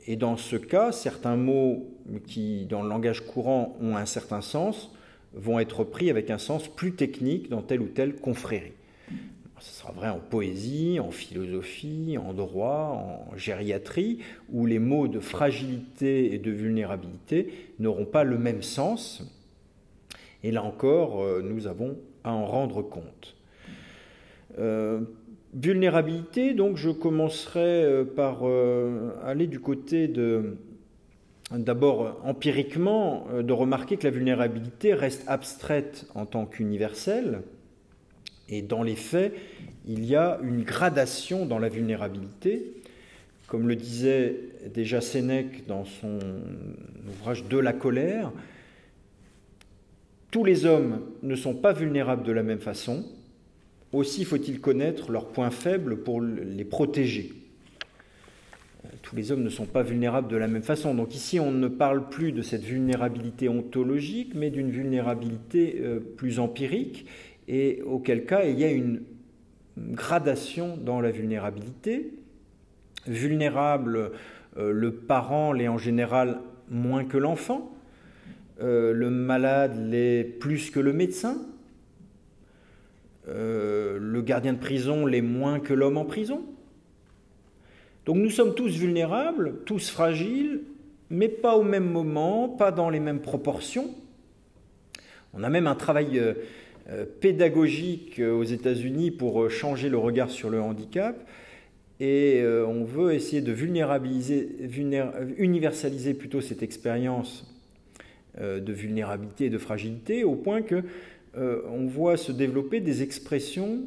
[0.07, 1.87] Et dans ce cas, certains mots
[2.25, 4.91] qui, dans le langage courant, ont un certain sens,
[5.33, 8.71] vont être pris avec un sens plus technique dans telle ou telle confrérie.
[9.59, 14.19] Ce sera vrai en poésie, en philosophie, en droit, en gériatrie,
[14.51, 19.23] où les mots de fragilité et de vulnérabilité n'auront pas le même sens.
[20.43, 23.35] Et là encore, euh, nous avons à en rendre compte.
[24.57, 25.01] Euh,
[25.53, 28.43] vulnérabilité, donc je commencerai euh, par
[29.25, 30.57] aller du côté de,
[31.51, 37.41] d'abord empiriquement de remarquer que la vulnérabilité reste abstraite en tant qu'universelle,
[38.49, 39.33] et dans les faits,
[39.87, 42.73] il y a une gradation dans la vulnérabilité.
[43.47, 44.35] Comme le disait
[44.73, 46.19] déjà Sénèque dans son
[47.07, 48.31] ouvrage De la colère,
[50.31, 53.05] tous les hommes ne sont pas vulnérables de la même façon,
[53.91, 57.33] aussi faut-il connaître leurs points faibles pour les protéger
[59.01, 60.93] tous les hommes ne sont pas vulnérables de la même façon.
[60.93, 66.39] Donc ici, on ne parle plus de cette vulnérabilité ontologique, mais d'une vulnérabilité euh, plus
[66.39, 67.05] empirique,
[67.49, 69.01] et auquel cas il y a une
[69.77, 72.13] gradation dans la vulnérabilité.
[73.07, 74.11] Vulnérable,
[74.57, 77.75] euh, le parent l'est en général moins que l'enfant,
[78.61, 81.37] euh, le malade l'est plus que le médecin,
[83.27, 86.43] le gardien de prison l'est moins que l'homme en prison.
[88.07, 90.61] Donc nous sommes tous vulnérables, tous fragiles,
[91.11, 93.93] mais pas au même moment, pas dans les mêmes proportions.
[95.33, 96.33] On a même un travail euh, euh,
[97.19, 101.27] pédagogique euh, aux États-Unis pour changer le regard sur le handicap.
[102.01, 104.47] Et on veut essayer de vulnérabiliser,
[105.37, 107.53] universaliser plutôt cette expérience
[108.39, 110.81] de vulnérabilité et de fragilité, au point que
[111.35, 113.79] on voit se développer des expressions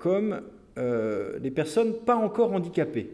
[0.00, 0.42] comme
[0.78, 3.10] euh, des personnes pas encore handicapées.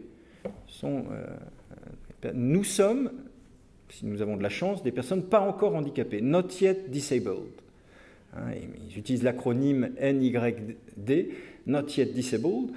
[0.67, 3.09] Sont, euh, nous sommes,
[3.89, 7.64] si nous avons de la chance, des personnes pas encore handicapées, not yet disabled.
[8.35, 8.51] Hein,
[8.89, 11.29] ils utilisent l'acronyme NYD,
[11.67, 12.71] not yet disabled.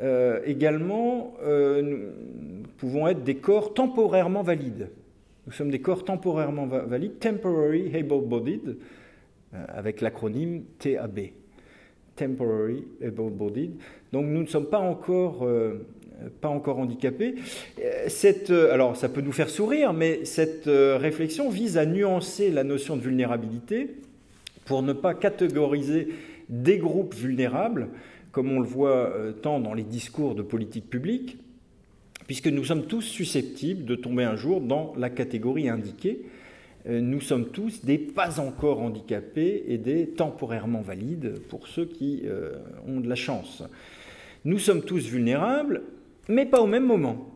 [0.00, 4.88] Euh, également, nous pouvons être des corps temporairement valides.
[5.46, 8.76] Nous sommes des corps temporairement valides, temporary able-bodied,
[9.52, 11.32] avec l'acronyme TAB
[12.16, 13.72] temporary able-bodied.
[14.12, 15.86] Donc nous ne sommes pas encore, euh,
[16.40, 17.34] pas encore handicapés.
[17.82, 18.08] Euh,
[18.50, 22.96] euh, alors ça peut nous faire sourire, mais cette réflexion vise à nuancer la notion
[22.96, 23.96] de vulnérabilité
[24.64, 26.08] pour ne pas catégoriser
[26.48, 27.88] des groupes vulnérables,
[28.30, 31.38] comme on le voit tant dans les discours de politique publique,
[32.26, 36.22] puisque nous sommes tous susceptibles de tomber un jour dans la catégorie indiquée.
[36.88, 42.22] Euh, nous sommes tous des pas encore handicapés et des temporairement valides pour ceux qui
[42.24, 42.52] euh,
[42.86, 43.62] ont de la chance.
[44.44, 45.82] Nous sommes tous vulnérables,
[46.28, 47.28] mais pas au même moment.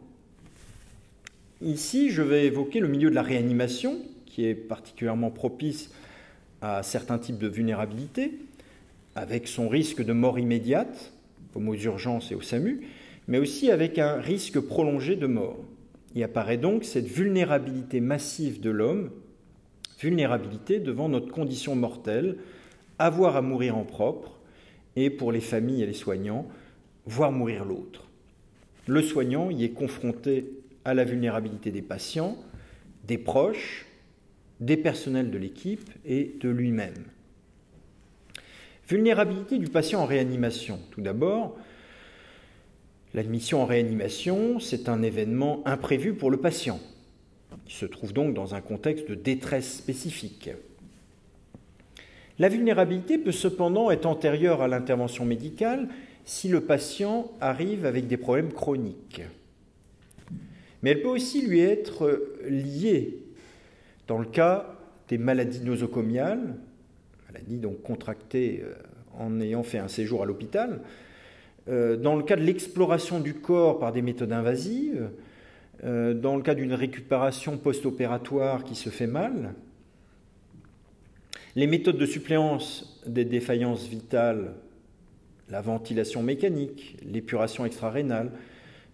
[1.62, 5.92] Ici, je vais évoquer le milieu de la réanimation, qui est particulièrement propice
[6.62, 8.38] à certains types de vulnérabilité,
[9.14, 11.12] avec son risque de mort immédiate,
[11.52, 12.86] comme aux urgences et au SAMU,
[13.28, 15.58] mais aussi avec un risque prolongé de mort.
[16.14, 19.10] Il apparaît donc cette vulnérabilité massive de l'homme
[20.00, 22.36] vulnérabilité devant notre condition mortelle,
[22.98, 24.38] avoir à mourir en propre,
[24.94, 26.46] et pour les familles et les soignants,
[27.06, 28.08] voir mourir l'autre.
[28.86, 30.52] Le soignant y est confronté
[30.84, 32.36] à la vulnérabilité des patients,
[33.06, 33.85] des proches,
[34.60, 37.04] des personnels de l'équipe et de lui-même.
[38.88, 40.78] Vulnérabilité du patient en réanimation.
[40.92, 41.58] Tout d'abord,
[43.16, 46.78] L'admission en réanimation, c'est un événement imprévu pour le patient.
[47.66, 50.50] Il se trouve donc dans un contexte de détresse spécifique.
[52.38, 55.88] La vulnérabilité peut cependant être antérieure à l'intervention médicale
[56.26, 59.22] si le patient arrive avec des problèmes chroniques.
[60.82, 63.22] Mais elle peut aussi lui être liée
[64.06, 64.76] dans le cas
[65.08, 66.56] des maladies nosocomiales,
[67.28, 68.74] maladies donc contractées euh,
[69.18, 70.80] en ayant fait un séjour à l'hôpital,
[71.68, 75.10] euh, dans le cas de l'exploration du corps par des méthodes invasives,
[75.84, 79.54] euh, dans le cas d'une récupération post-opératoire qui se fait mal,
[81.54, 84.54] les méthodes de suppléance des défaillances vitales,
[85.48, 88.32] la ventilation mécanique, l'épuration extra-rénale,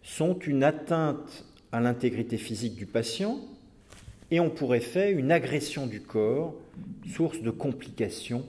[0.02, 3.38] sont une atteinte à l'intégrité physique du patient
[4.32, 6.54] et ont pour effet une agression du corps,
[7.14, 8.46] source de complications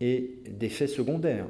[0.00, 1.46] et d'effets secondaires.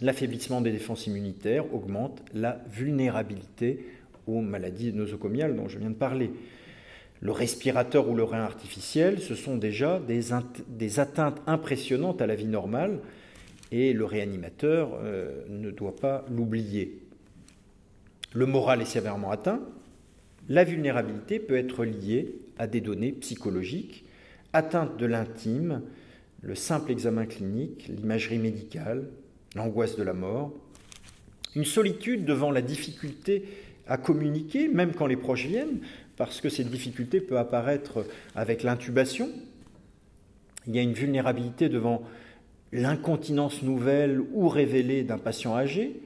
[0.00, 3.84] L'affaiblissement des défenses immunitaires augmente la vulnérabilité
[4.28, 6.30] aux maladies nosocomiales dont je viens de parler.
[7.20, 12.46] Le respirateur ou le rein artificiel, ce sont déjà des, atteintes impressionnantes à la vie
[12.46, 13.00] normale
[13.72, 17.00] et le réanimateur euh, ne doit pas l'oublier.
[18.32, 19.60] Le moral est sévèrement atteint.
[20.48, 24.04] La vulnérabilité peut être liée à des données psychologiques,
[24.52, 25.82] atteinte de l'intime,
[26.42, 29.08] le simple examen clinique, l'imagerie médicale,
[29.56, 30.52] l'angoisse de la mort,
[31.56, 33.48] une solitude devant la difficulté
[33.88, 35.80] à communiquer, même quand les proches viennent,
[36.16, 39.28] parce que cette difficulté peut apparaître avec l'intubation.
[40.68, 42.04] Il y a une vulnérabilité devant
[42.70, 46.00] l'incontinence nouvelle ou révélée d'un patient âgé,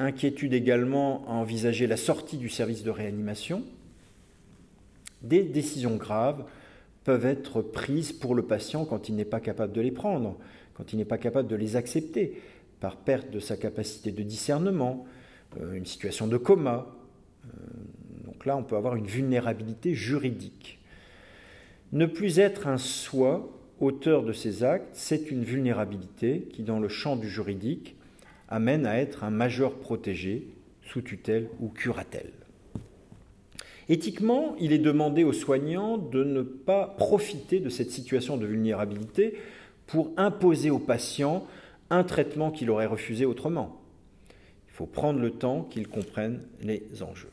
[0.00, 3.62] inquiétude également à envisager la sortie du service de réanimation.
[5.22, 6.44] Des décisions graves
[7.04, 10.36] peuvent être prises pour le patient quand il n'est pas capable de les prendre,
[10.74, 12.40] quand il n'est pas capable de les accepter,
[12.80, 15.06] par perte de sa capacité de discernement,
[15.60, 16.86] euh, une situation de coma.
[17.44, 17.48] Euh,
[18.26, 20.78] donc là, on peut avoir une vulnérabilité juridique.
[21.92, 23.50] Ne plus être un soi
[23.80, 27.96] auteur de ces actes, c'est une vulnérabilité qui, dans le champ du juridique,
[28.48, 30.48] amène à être un majeur protégé
[30.82, 32.32] sous tutelle ou curatelle.
[33.88, 39.38] Éthiquement, il est demandé aux soignants de ne pas profiter de cette situation de vulnérabilité
[39.86, 41.46] pour imposer aux patients
[41.88, 43.80] un traitement qu'il aurait refusé autrement.
[44.68, 47.30] Il faut prendre le temps qu'ils comprennent les enjeux.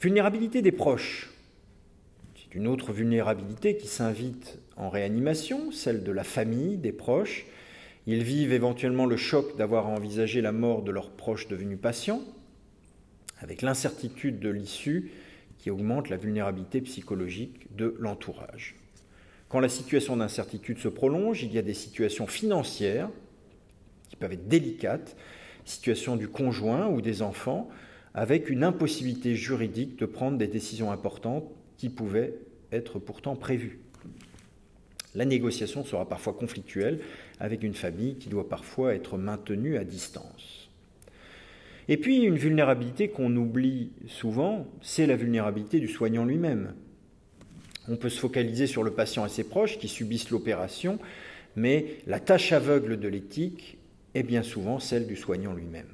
[0.00, 1.30] Vulnérabilité des proches.
[2.34, 7.46] C'est une autre vulnérabilité qui s'invite en réanimation, celle de la famille, des proches.
[8.08, 12.20] Ils vivent éventuellement le choc d'avoir envisagé la mort de leurs proches devenus patients
[13.44, 15.10] avec l'incertitude de l'issue
[15.58, 18.74] qui augmente la vulnérabilité psychologique de l'entourage.
[19.50, 23.10] Quand la situation d'incertitude se prolonge, il y a des situations financières
[24.08, 25.14] qui peuvent être délicates,
[25.66, 27.68] situations du conjoint ou des enfants,
[28.14, 31.44] avec une impossibilité juridique de prendre des décisions importantes
[31.76, 32.34] qui pouvaient
[32.72, 33.80] être pourtant prévues.
[35.14, 37.00] La négociation sera parfois conflictuelle
[37.38, 40.63] avec une famille qui doit parfois être maintenue à distance.
[41.88, 46.74] Et puis une vulnérabilité qu'on oublie souvent, c'est la vulnérabilité du soignant lui-même.
[47.88, 50.98] On peut se focaliser sur le patient et ses proches qui subissent l'opération,
[51.56, 53.78] mais la tâche aveugle de l'éthique
[54.14, 55.88] est bien souvent celle du soignant lui-même.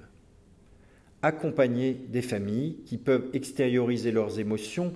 [1.23, 4.95] Accompagner des familles qui peuvent extérioriser leurs émotions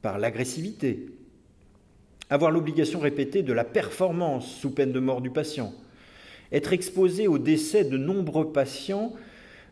[0.00, 1.06] par l'agressivité,
[2.30, 5.74] avoir l'obligation répétée de la performance sous peine de mort du patient,
[6.52, 9.12] être exposé au décès de nombreux patients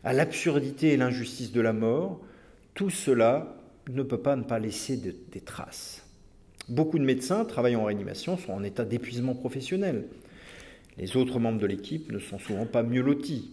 [0.06, 2.20] à l'absurdité et l'injustice de la mort,
[2.74, 3.56] tout cela
[3.90, 6.06] ne peut pas ne pas laisser des traces.
[6.68, 10.04] Beaucoup de médecins travaillant en réanimation sont en état d'épuisement professionnel.
[10.96, 13.50] Les autres membres de l'équipe ne sont souvent pas mieux lotis.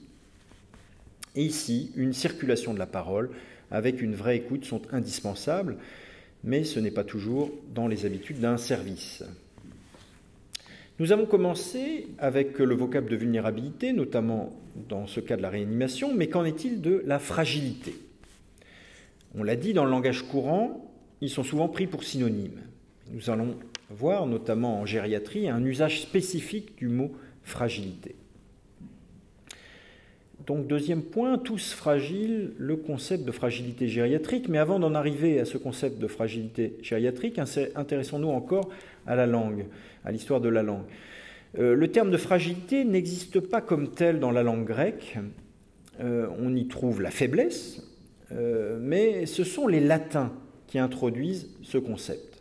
[1.35, 3.31] Et ici, une circulation de la parole
[3.71, 5.77] avec une vraie écoute sont indispensables,
[6.43, 9.23] mais ce n'est pas toujours dans les habitudes d'un service.
[10.99, 14.53] Nous avons commencé avec le vocable de vulnérabilité, notamment
[14.89, 17.95] dans ce cas de la réanimation, mais qu'en est-il de la fragilité?
[19.35, 20.91] On l'a dit, dans le langage courant,
[21.21, 22.61] ils sont souvent pris pour synonymes.
[23.11, 23.55] Nous allons
[23.89, 27.11] voir, notamment en gériatrie, un usage spécifique du mot
[27.43, 28.15] fragilité.
[30.45, 34.49] Donc deuxième point, tous fragiles, le concept de fragilité gériatrique.
[34.49, 37.39] Mais avant d'en arriver à ce concept de fragilité gériatrique,
[37.75, 38.69] intéressons-nous encore
[39.07, 39.65] à la langue,
[40.05, 40.85] à l'histoire de la langue.
[41.59, 45.17] Euh, le terme de fragilité n'existe pas comme tel dans la langue grecque.
[45.99, 47.83] Euh, on y trouve la faiblesse,
[48.31, 50.33] euh, mais ce sont les latins
[50.67, 52.39] qui introduisent ce concept.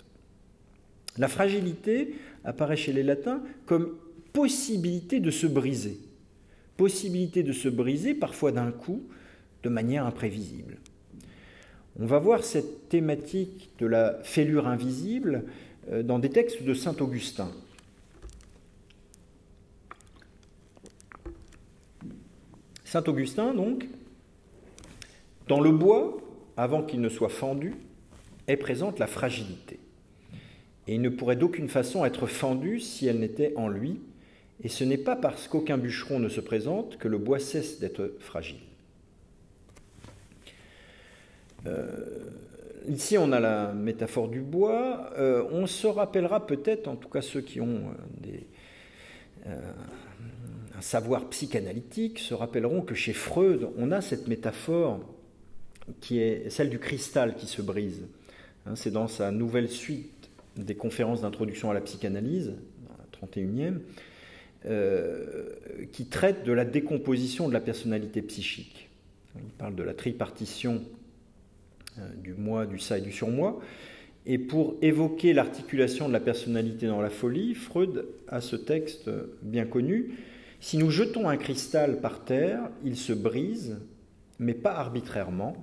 [1.18, 3.96] La fragilité apparaît chez les latins comme
[4.32, 5.98] possibilité de se briser.
[6.78, 9.02] Possibilité de se briser, parfois d'un coup,
[9.62, 10.78] de manière imprévisible.
[12.00, 15.44] On va voir cette thématique de la fêlure invisible
[16.02, 17.50] dans des textes de Saint Augustin.
[22.84, 23.86] Saint Augustin, donc,
[25.48, 26.18] dans le bois,
[26.56, 27.74] avant qu'il ne soit fendu,
[28.48, 29.78] est présente la fragilité.
[30.86, 34.00] Et il ne pourrait d'aucune façon être fendu si elle n'était en lui,
[34.62, 38.14] et ce n'est pas parce qu'aucun bûcheron ne se présente que le bois cesse d'être
[38.20, 38.60] fragile.
[41.66, 42.30] Euh,
[42.88, 45.10] ici, on a la métaphore du bois.
[45.18, 47.82] Euh, on se rappellera peut-être, en tout cas ceux qui ont
[49.46, 49.72] euh,
[50.76, 55.00] un savoir psychanalytique, se rappelleront que chez Freud, on a cette métaphore
[56.00, 58.02] qui est celle du cristal qui se brise.
[58.66, 62.54] Hein, c'est dans sa nouvelle suite des conférences d'introduction à la psychanalyse,
[62.88, 63.78] la 31e,
[65.90, 68.90] qui traite de la décomposition de la personnalité psychique.
[69.36, 71.01] Il parle de la tripartition euh,
[72.22, 73.60] du moi, du ça et du surmoi.
[74.24, 79.10] Et pour évoquer l'articulation de la personnalité dans la folie, Freud a ce texte
[79.42, 80.14] bien connu.
[80.60, 83.80] Si nous jetons un cristal par terre, il se brise,
[84.38, 85.56] mais pas arbitrairement.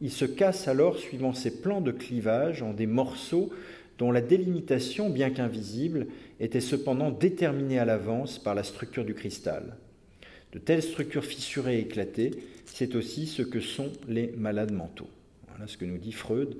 [0.00, 3.50] Il se casse alors suivant ses plans de clivage en des morceaux
[3.98, 6.06] dont la délimitation, bien qu'invisible,
[6.40, 9.76] était cependant déterminée à l'avance par la structure du cristal.
[10.52, 12.32] De telles structures fissurées et éclatées,
[12.64, 15.10] c'est aussi ce que sont les malades mentaux.
[15.60, 16.56] Voilà ce que nous dit Freud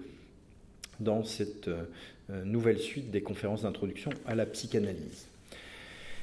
[0.98, 5.26] dans cette euh, nouvelle suite des conférences d'introduction à la psychanalyse.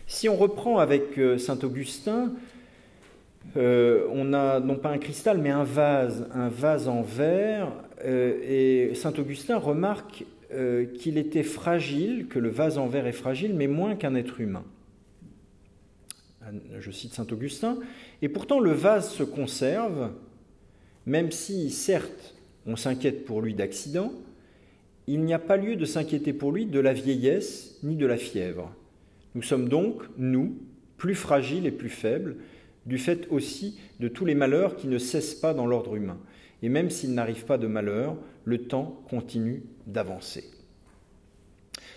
[0.05, 2.35] Si on reprend avec euh, Saint Augustin,
[3.55, 7.71] euh, on a non pas un cristal, mais un vase, un vase en verre,
[8.05, 10.25] et Saint Augustin remarque
[10.99, 14.65] qu'il était fragile, que le vase en verre est fragile, mais moins qu'un être humain.
[16.77, 17.79] Je cite Saint Augustin,
[18.21, 20.11] et pourtant le vase se conserve,
[21.07, 22.36] même si, certes,
[22.67, 24.11] on s'inquiète pour lui d'accident,
[25.07, 28.17] il n'y a pas lieu de s'inquiéter pour lui de la vieillesse ni de la
[28.17, 28.71] fièvre.
[29.35, 30.57] Nous sommes donc, nous,
[30.97, 32.35] plus fragiles et plus faibles,
[32.85, 36.17] du fait aussi de tous les malheurs qui ne cessent pas dans l'ordre humain.
[36.61, 40.45] Et même s'il n'arrive pas de malheur, le temps continue d'avancer.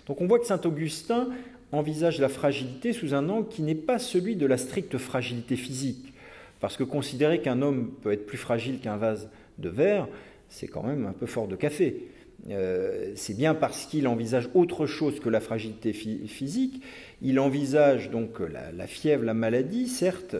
[0.07, 1.29] Donc on voit que Saint Augustin
[1.71, 6.13] envisage la fragilité sous un angle qui n'est pas celui de la stricte fragilité physique,
[6.59, 10.07] parce que considérer qu'un homme peut être plus fragile qu'un vase de verre,
[10.51, 12.07] c'est quand même un peu fort de café.
[12.49, 16.83] Euh, c'est bien parce qu'il envisage autre chose que la fragilité physique.
[17.21, 20.35] Il envisage donc la, fièvre, la maladie, certes,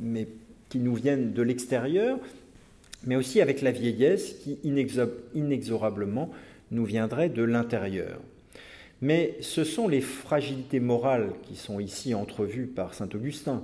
[0.00, 0.28] mais
[0.68, 2.18] qui nous viennent de l'extérieur,
[3.04, 4.58] mais aussi avec la vieillesse qui
[5.34, 6.30] inexorablement
[6.70, 8.20] nous viendrait de l'intérieur.
[9.00, 13.62] Mais ce sont les fragilités morales qui sont ici entrevues par saint Augustin,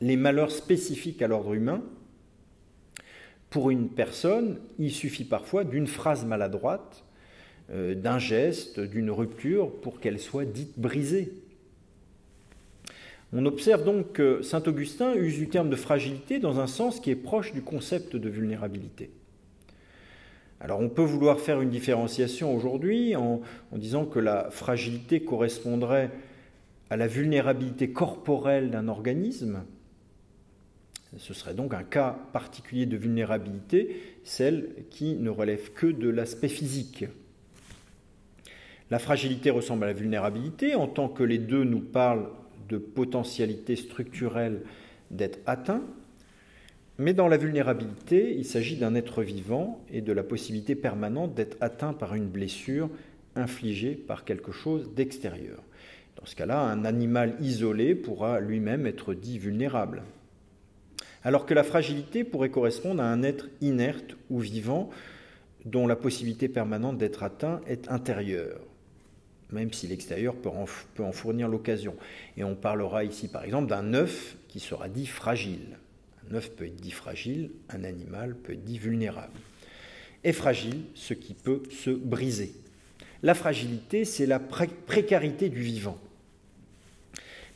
[0.00, 1.82] les malheurs spécifiques à l'ordre humain,
[3.50, 7.04] pour une personne, il suffit parfois d'une phrase maladroite,
[7.72, 11.32] euh, d'un geste, d'une rupture pour qu'elle soit dite brisée.
[13.32, 17.10] On observe donc que Saint Augustin use du terme de fragilité dans un sens qui
[17.10, 19.10] est proche du concept de vulnérabilité.
[20.60, 23.40] Alors on peut vouloir faire une différenciation aujourd'hui en,
[23.72, 26.10] en, disant que la fragilité correspondrait
[26.90, 29.62] à la vulnérabilité corporelle d'un organisme,
[31.16, 36.48] ce serait donc un cas particulier de vulnérabilité, celle qui ne relève que de l'aspect
[36.48, 37.04] physique.
[38.90, 42.28] La fragilité ressemble à la vulnérabilité en tant que les deux nous parlent
[42.68, 44.62] de potentialité structurelle
[45.10, 45.82] d'être atteint,
[46.98, 51.56] mais dans la vulnérabilité, il s'agit d'un être vivant et de la possibilité permanente d'être
[51.60, 52.90] atteint par une blessure
[53.36, 55.62] infligée par quelque chose d'extérieur.
[56.16, 60.02] Dans ce cas-là, un animal isolé pourra lui-même être dit vulnérable
[61.22, 64.90] alors que la fragilité pourrait correspondre à un être inerte ou vivant
[65.64, 68.60] dont la possibilité permanente d'être atteint est intérieure,
[69.50, 70.48] même si l'extérieur peut,
[71.02, 71.94] en fournir l'occasion.
[72.36, 75.78] Et on parlera ici par exemple d'un œuf qui sera dit fragile.
[76.30, 79.38] Un œuf peut être dit fragile, un animal peut être dit vulnérable.
[80.24, 82.54] Et fragile, ce qui peut se briser.
[83.22, 85.98] La fragilité, c'est la précarité du vivant.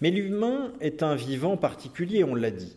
[0.02, 2.76] Mais l'humain est un vivant particulier, on l'a dit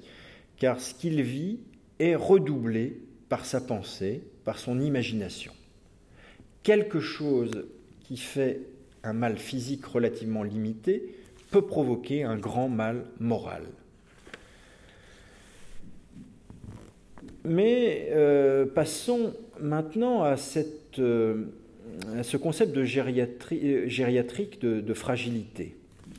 [0.58, 1.60] car ce qu'il vit
[2.00, 5.54] est redoublé par sa pensée, par son imagination.
[6.64, 7.66] Quelque chose
[8.02, 8.62] qui fait
[9.04, 11.16] un mal physique relativement limité
[11.52, 13.64] peut provoquer un grand mal moral.
[17.46, 20.34] Mais euh, passons maintenant euh,
[22.18, 25.76] à, ce concept de gériatrique de, de fragilité.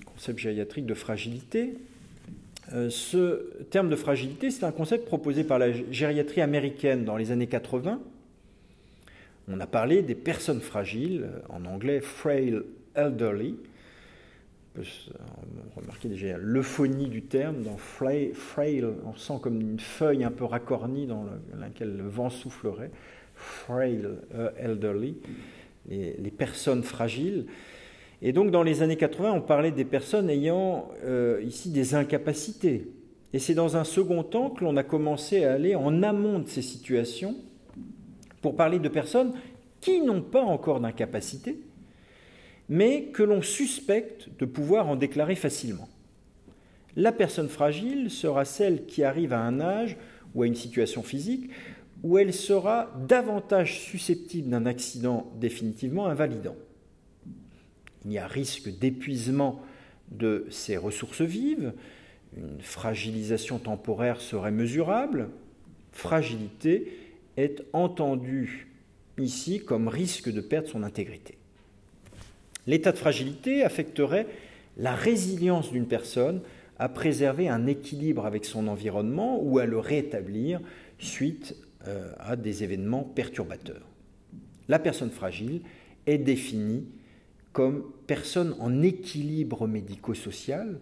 [0.06, 1.87] Concept gériatrique de fragilité Euh,
[2.90, 7.46] ce terme de fragilité, c'est un concept proposé par la gériatrie américaine dans les années
[7.46, 8.00] 80.
[9.50, 12.60] On a parlé des personnes fragiles, en anglais frail
[12.94, 13.56] elderly,
[15.76, 18.32] remarquez déjà l'euphonie du terme, dans frail,
[19.04, 21.26] on sent comme une feuille un peu racornie dans
[21.58, 22.90] laquelle le vent soufflerait,
[23.34, 25.16] frail euh, elderly,
[25.88, 27.46] les, personnes fragiles.
[28.20, 32.90] Et donc dans les années 80, on parlait des personnes ayant euh, ici des incapacités.
[33.32, 36.48] Et c'est dans un second temps que l'on a commencé à aller en amont de
[36.48, 37.36] ces situations
[38.40, 39.34] pour parler de personnes
[39.80, 41.60] qui n'ont pas encore d'incapacité,
[42.68, 45.88] mais que l'on suspecte de pouvoir en déclarer facilement.
[46.96, 49.96] La personne fragile sera celle qui arrive à un âge
[50.34, 51.50] ou à une situation physique
[52.02, 56.56] où elle sera davantage susceptible d'un accident définitivement invalidant.
[58.08, 59.60] Il y a risque d'épuisement
[60.10, 61.74] de ses ressources vives,
[62.38, 65.28] une fragilisation temporaire serait mesurable,
[65.92, 66.90] fragilité
[67.36, 68.68] est entendue
[69.18, 71.36] ici comme risque de perdre son intégrité.
[72.66, 74.26] L'état de fragilité affecterait
[74.78, 76.40] la résilience d'une personne
[76.78, 80.62] à préserver un équilibre avec son environnement ou à le rétablir
[80.98, 81.56] suite
[81.86, 83.86] euh, à des événements perturbateurs.
[84.68, 85.60] La personne fragile
[86.06, 86.86] est définie
[87.52, 90.80] comme personne en équilibre médico-social,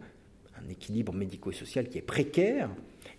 [0.57, 2.71] un équilibre médico-social qui est précaire,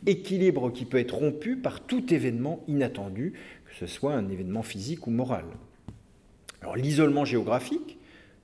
[0.07, 3.33] équilibre qui peut être rompu par tout événement inattendu,
[3.65, 5.45] que ce soit un événement physique ou moral.
[6.75, 7.97] L'isolement géographique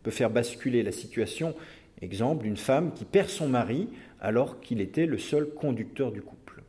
[0.04, 1.56] peut faire basculer la situation,
[2.02, 3.88] exemple d'une femme qui perd son mari
[4.20, 6.62] alors qu'il était le seul conducteur du couple.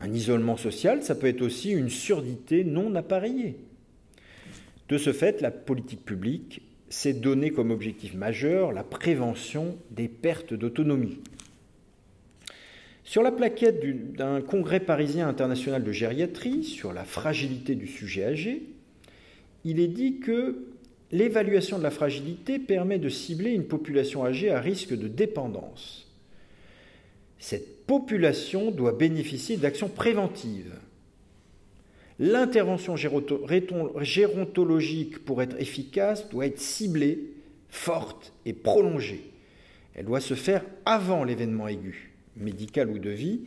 [0.00, 3.56] Un isolement social, ça peut être aussi une surdité non appareillée.
[4.90, 10.52] De ce fait, la politique publique s'est donnée comme objectif majeur la prévention des pertes
[10.52, 11.18] d'autonomie.
[13.04, 18.62] Sur la plaquette d'un congrès parisien international de gériatrie sur la fragilité du sujet âgé,
[19.64, 20.66] il est dit que
[21.12, 26.08] l'évaluation de la fragilité permet de cibler une population âgée à risque de dépendance.
[27.38, 30.74] Cette population doit bénéficier d'actions préventives.
[32.22, 37.32] L'intervention gérontologique, pour être efficace, doit être ciblée,
[37.70, 39.22] forte et prolongée.
[39.94, 43.40] Elle doit se faire avant l'événement aigu, médical ou de vie,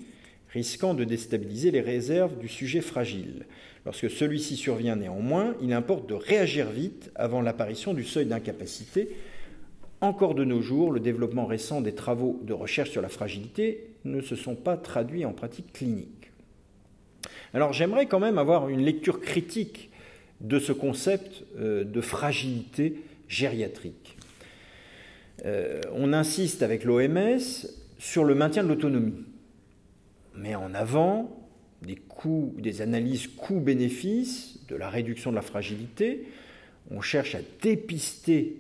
[0.50, 3.46] risquant de déstabiliser les réserves du sujet fragile.
[3.86, 9.10] Lorsque celui-ci survient néanmoins, il importe de réagir vite avant l'apparition du seuil d'incapacité.
[10.02, 14.20] Encore de nos jours, le développement récent des travaux de recherche sur la fragilité ne
[14.20, 16.23] se sont pas traduits en pratique clinique.
[17.54, 19.90] Alors j'aimerais quand même avoir une lecture critique
[20.42, 22.96] de ce concept euh, de fragilité
[23.28, 24.18] gériatrique.
[25.46, 27.40] Euh, on insiste avec l'OMS
[27.98, 29.26] sur le maintien de l'autonomie.
[30.36, 31.44] Mais en avant
[31.84, 36.28] des coûts, des analyses coûts-bénéfices, de la réduction de la fragilité.
[36.92, 38.58] On cherche à dépister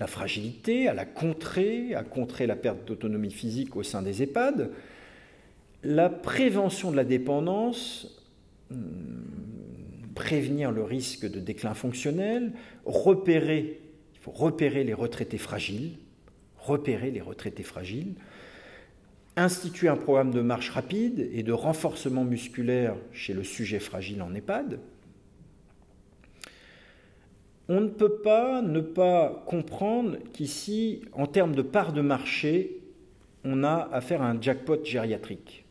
[0.00, 4.70] la fragilité, à la contrer, à contrer la perte d'autonomie physique au sein des EHPAD.
[5.82, 8.24] La prévention de la dépendance,
[8.70, 12.52] hmm, prévenir le risque de déclin fonctionnel,
[12.84, 13.80] repérer,
[14.14, 15.92] il faut repérer les retraités fragiles,
[16.56, 18.14] repérer les retraités fragiles,
[19.36, 24.34] instituer un programme de marche rapide et de renforcement musculaire chez le sujet fragile en
[24.34, 24.80] EHPAD,
[27.68, 32.80] on ne peut pas ne pas comprendre qu'ici, en termes de part de marché,
[33.44, 35.67] on a affaire à un jackpot gériatrique.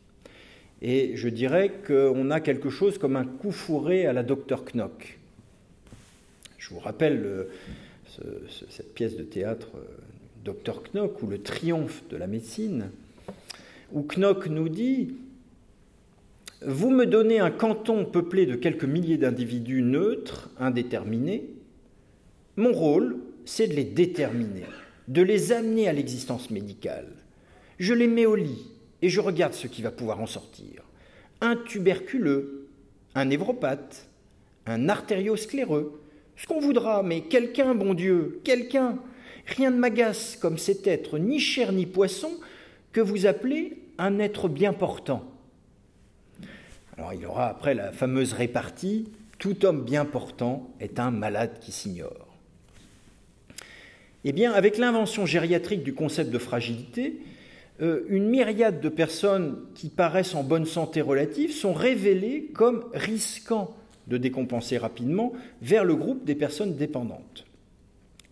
[0.80, 5.18] Et je dirais qu'on a quelque chose comme un coup fourré à la Dr Knock.
[6.56, 7.44] Je vous rappelle euh,
[8.70, 12.90] cette pièce de théâtre euh, Dr Knock ou le triomphe de la médecine
[13.92, 15.14] où Knock nous dit
[16.62, 21.44] Vous me donnez un canton peuplé de quelques milliers d'individus neutres, indéterminés.
[22.56, 24.66] Mon rôle, c'est de les déterminer,
[25.08, 27.08] de les amener à l'existence médicale.
[27.78, 28.66] Je les mets au lit
[29.02, 30.82] et je regarde ce qui va pouvoir en sortir.
[31.40, 32.68] Un tuberculeux,
[33.14, 34.08] un névropathe,
[34.66, 36.00] un artérioscléreux,
[36.36, 38.98] ce qu'on voudra, mais quelqu'un, bon Dieu, quelqu'un.
[39.46, 42.30] Rien ne m'agace comme cet être ni chair ni poisson
[42.92, 45.24] que vous appelez un être bien portant.
[46.96, 51.58] Alors il y aura après la fameuse répartie, tout homme bien portant est un malade
[51.60, 52.26] qui s'ignore.
[54.24, 57.20] Eh bien, avec l'invention gériatrique du concept de fragilité,
[57.80, 63.76] une myriade de personnes qui paraissent en bonne santé relative sont révélées comme risquant
[64.08, 67.46] de décompenser rapidement vers le groupe des personnes dépendantes.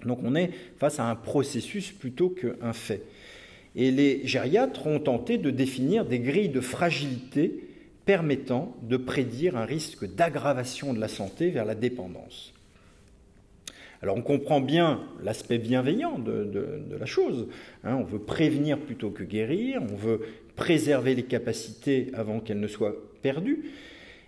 [0.05, 3.03] Donc on est face à un processus plutôt qu'un fait.
[3.75, 7.63] Et les gériatres ont tenté de définir des grilles de fragilité
[8.07, 12.55] permettant de prédire un risque d'aggravation de la santé vers la dépendance.
[14.07, 16.49] Alors on comprend bien l'aspect bienveillant de,
[16.97, 17.49] la chose.
[17.83, 17.97] Hein.
[17.97, 20.21] on veut prévenir plutôt que guérir, on veut
[20.55, 23.65] préserver les capacités avant qu'elles ne soient perdues.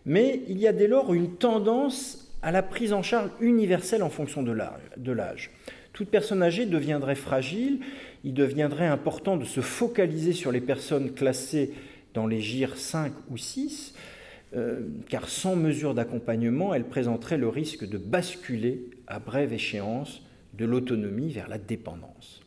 [0.05, 4.11] Mais il y a dès lors une tendance à la prise en charge universelle en
[4.11, 5.53] fonction de l'âge.
[5.93, 7.79] Toute personne âgée deviendrait fragile,
[8.25, 11.73] il deviendrait important de se focaliser sur les personnes classées
[12.15, 13.95] dans les GIR 5 ou 6,
[14.57, 20.23] euh, car sans mesure d'accompagnement, elles présenteraient le risque de basculer à brève échéance
[20.55, 22.41] de l'autonomie vers la dépendance.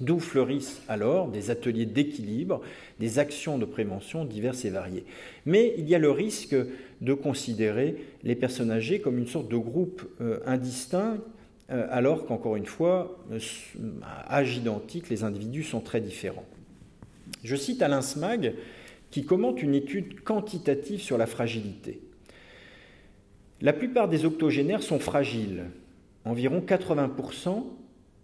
[0.00, 2.60] D'où fleurissent alors des ateliers d'équilibre,
[3.00, 5.06] des actions de prévention diverses et variées.
[5.46, 6.54] Mais il y a le risque
[7.00, 11.18] de considérer les personnes âgées comme une sorte de groupe euh, indistinct,
[11.70, 13.18] euh, alors qu'encore une fois,
[14.02, 16.46] à âge identique, les individus sont très différents.
[17.42, 18.54] Je cite Alain Smag
[19.10, 22.00] qui commente une étude quantitative sur la fragilité.
[23.62, 25.64] La plupart des octogénaires sont fragiles,
[26.26, 27.64] environ 80%,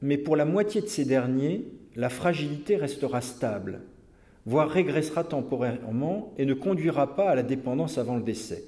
[0.03, 1.65] mais pour la moitié de ces derniers,
[1.97, 3.81] la fragilité restera stable,
[4.45, 8.65] voire régressera temporairement et ne conduira pas à la dépendance avant le décès.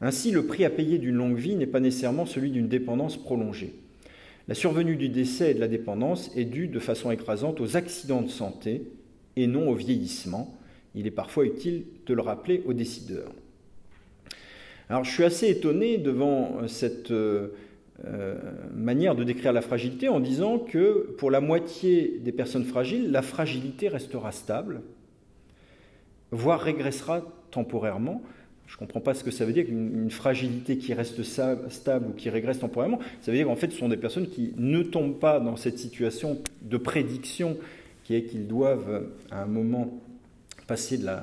[0.00, 3.74] Ainsi, le prix à payer d'une longue vie n'est pas nécessairement celui d'une dépendance prolongée.
[4.46, 8.22] La survenue du décès et de la dépendance est due de façon écrasante aux accidents
[8.22, 8.92] de santé
[9.36, 10.56] et non au vieillissement.
[10.94, 13.34] Il est parfois utile de le rappeler aux décideurs.
[14.88, 17.48] Alors je suis assez étonné devant cette euh,
[18.06, 18.36] euh,
[18.74, 23.22] manière de décrire la fragilité en disant que pour la moitié des personnes fragiles, la
[23.22, 24.80] fragilité restera stable,
[26.30, 28.22] voire régressera temporairement.
[28.66, 32.12] Je ne comprends pas ce que ça veut dire qu'une fragilité qui reste stable ou
[32.12, 32.98] qui régresse temporairement.
[33.22, 35.78] Ça veut dire qu'en fait, ce sont des personnes qui ne tombent pas dans cette
[35.78, 37.56] situation de prédiction
[38.04, 39.98] qui est qu'ils doivent à un moment
[40.66, 41.18] passer euh,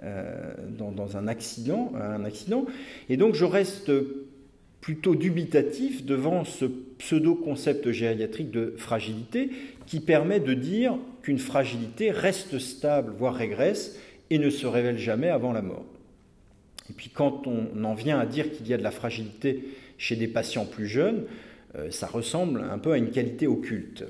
[0.00, 2.66] dans, un, accident, un accident.
[3.08, 3.90] Et donc je reste
[4.80, 9.50] plutôt dubitatif devant ce pseudo-concept gériatrique de fragilité
[9.86, 13.98] qui permet de dire qu'une fragilité reste stable, voire régresse,
[14.30, 15.84] et ne se révèle jamais avant la mort.
[16.90, 19.64] Et puis quand on en vient à dire qu'il y a de la fragilité
[19.96, 21.24] chez des patients plus jeunes,
[21.76, 24.04] euh, ça ressemble un peu à une qualité occulte.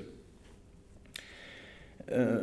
[2.11, 2.39] Euh,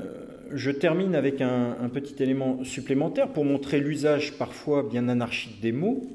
[0.52, 6.06] je termine avec un, petit élément supplémentaire pour montrer l'usage parfois bien anarchique des mots.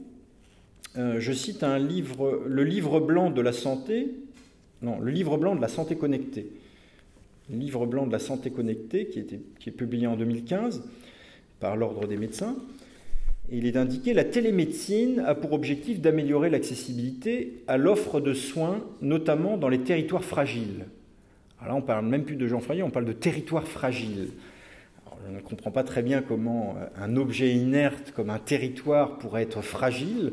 [0.97, 4.11] Euh, je cite un livre, le livre blanc de la santé,
[4.81, 6.47] non, le livre blanc de la santé connectée.
[7.49, 9.25] Livre blanc de la santé connectée qui,
[9.59, 10.83] qui est publié en 2015
[11.59, 12.55] par l'Ordre des médecins.
[13.51, 19.57] Il est indiqué la télémédecine a pour objectif d'améliorer l'accessibilité à l'offre de soins, notamment
[19.57, 20.85] dans les territoires fragiles.
[21.61, 24.29] Alors là, on parle même plus de gens fragiles, on parle de territoire fragile.
[25.27, 29.43] je ne comprends pas très bien comment euh, un objet inerte comme un territoire pourrait
[29.43, 30.31] être fragile,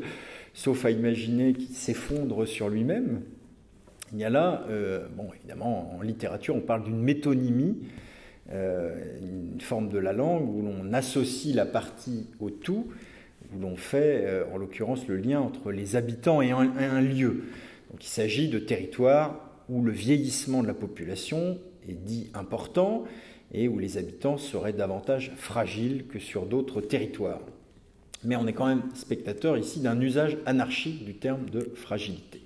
[0.55, 3.21] sauf à imaginer qu'il s'effondre sur lui-même.
[4.11, 7.77] Il y a là, euh, bon, évidemment, en littérature, on parle d'une métonymie,
[8.51, 8.95] euh,
[9.53, 12.87] une forme de la langue où l'on associe la partie au tout,
[13.53, 17.43] où l'on fait, en l'occurrence, le lien entre les habitants et un, un lieu.
[17.91, 21.57] Donc il s'agit de territoires où le vieillissement de la population
[21.87, 23.05] est dit important
[23.53, 27.41] et où les habitants seraient davantage fragiles que sur d'autres territoires.
[28.23, 32.41] Mais on est quand même spectateur ici d'un usage anarchique du terme de fragilité.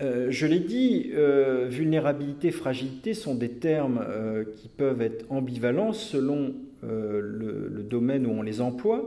[0.00, 5.92] Euh, je l'ai dit, euh, vulnérabilité, fragilité sont des termes euh, qui peuvent être ambivalents
[5.92, 9.06] selon le, domaine où on les emploie,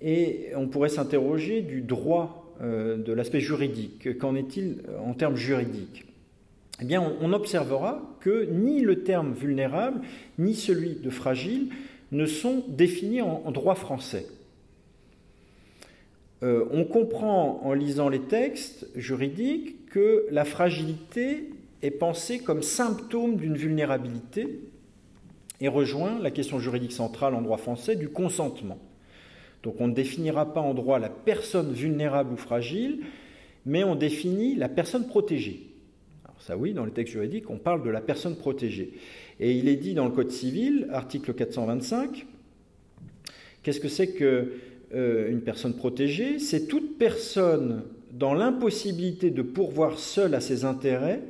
[0.00, 4.18] et on pourrait s'interroger du droit de l'aspect juridique.
[4.18, 6.04] Qu'en est-il en termes juridiques?
[6.80, 10.00] Eh bien, on observera que ni le terme vulnérable,
[10.38, 11.68] ni celui de fragile
[12.12, 14.26] ne sont définis en, droit français.
[16.42, 21.50] Euh, on comprend en lisant les textes juridiques que la fragilité
[21.82, 24.60] est pensée comme symptôme d'une vulnérabilité
[25.60, 28.78] et rejoint la question juridique centrale en droit français du consentement.
[29.62, 33.00] Donc on ne définira pas en droit la personne vulnérable ou fragile,
[33.64, 35.68] mais on définit la personne protégée.
[36.24, 38.94] Alors ça oui, dans le texte juridique, on parle de la personne protégée.
[39.40, 42.26] Et il est dit dans le Code civil, article 425,
[43.62, 44.48] qu'est-ce que c'est qu'une
[44.94, 46.38] euh, personne protégée?
[46.38, 51.20] C'est toute personne dans l'impossibilité de pourvoir seule à ses intérêts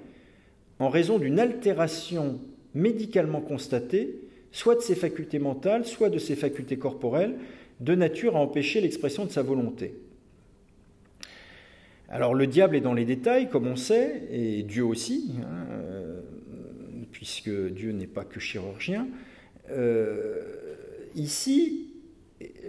[0.78, 2.40] en raison d'une altération
[2.74, 4.18] médicalement constatée,
[4.50, 7.34] soit de ses facultés mentales, soit de ses facultés corporelles,
[7.82, 9.94] de nature à empêcher l'expression de sa volonté.
[12.08, 15.66] Alors le diable est dans les détails, comme on sait, et Dieu aussi, hein,
[17.10, 19.06] puisque Dieu n'est pas que chirurgien.
[21.14, 21.92] ici,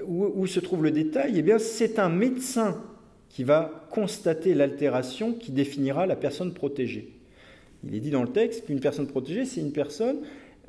[0.05, 2.82] où, se trouve le détail Eh bien, c'est un médecin
[3.30, 7.09] qui va constater l'altération qui définira la personne protégée.
[7.86, 10.18] Il est dit dans le texte qu'une personne protégée, c'est une personne,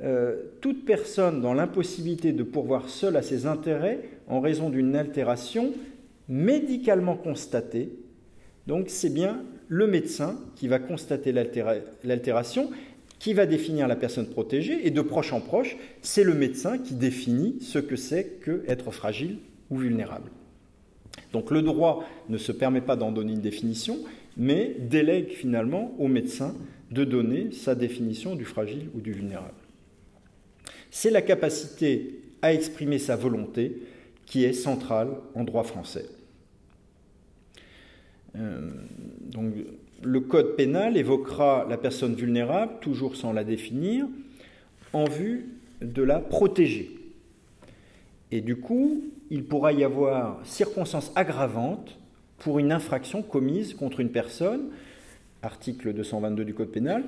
[0.03, 5.73] euh, toute personne dans l'impossibilité de pourvoir seule à ses intérêts en raison d'une altération
[6.29, 7.91] médicalement constatée.
[8.67, 11.33] Donc c'est bien le médecin qui va constater
[12.03, 12.71] l'altération,
[13.19, 16.95] qui va définir la personne protégée, et de proche en proche, c'est le médecin qui
[16.95, 19.39] définit ce que c'est que être fragile
[19.71, 20.31] ou vulnérable.
[21.33, 23.99] Donc le droit ne se permet pas d'en donner une définition,
[24.37, 26.55] mais délègue finalement au médecin
[26.91, 29.64] de donner sa définition du fragile ou du vulnérable.
[30.97, 33.83] C'est la capacité à exprimer sa volonté
[34.27, 36.07] qui est centrale en droit français.
[38.37, 38.71] Euh,
[40.05, 44.07] le code pénal évoquera la personne vulnérable, toujours sans la définir,
[44.93, 45.49] en vue
[45.83, 46.97] de la protéger.
[48.31, 51.99] Et du coup, il pourra y avoir circonstances aggravantes
[52.39, 54.71] pour une infraction commise contre une personne,
[55.43, 57.03] article 222 du Code pénal,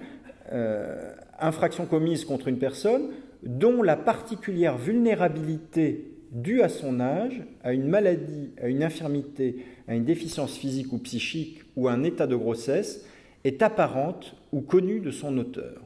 [0.51, 3.12] euh, infraction commise contre une personne
[3.43, 9.95] dont la particulière vulnérabilité due à son âge, à une maladie, à une infirmité, à
[9.95, 13.07] une déficience physique ou psychique ou à un état de grossesse
[13.45, 15.80] est apparente ou connue de son auteur.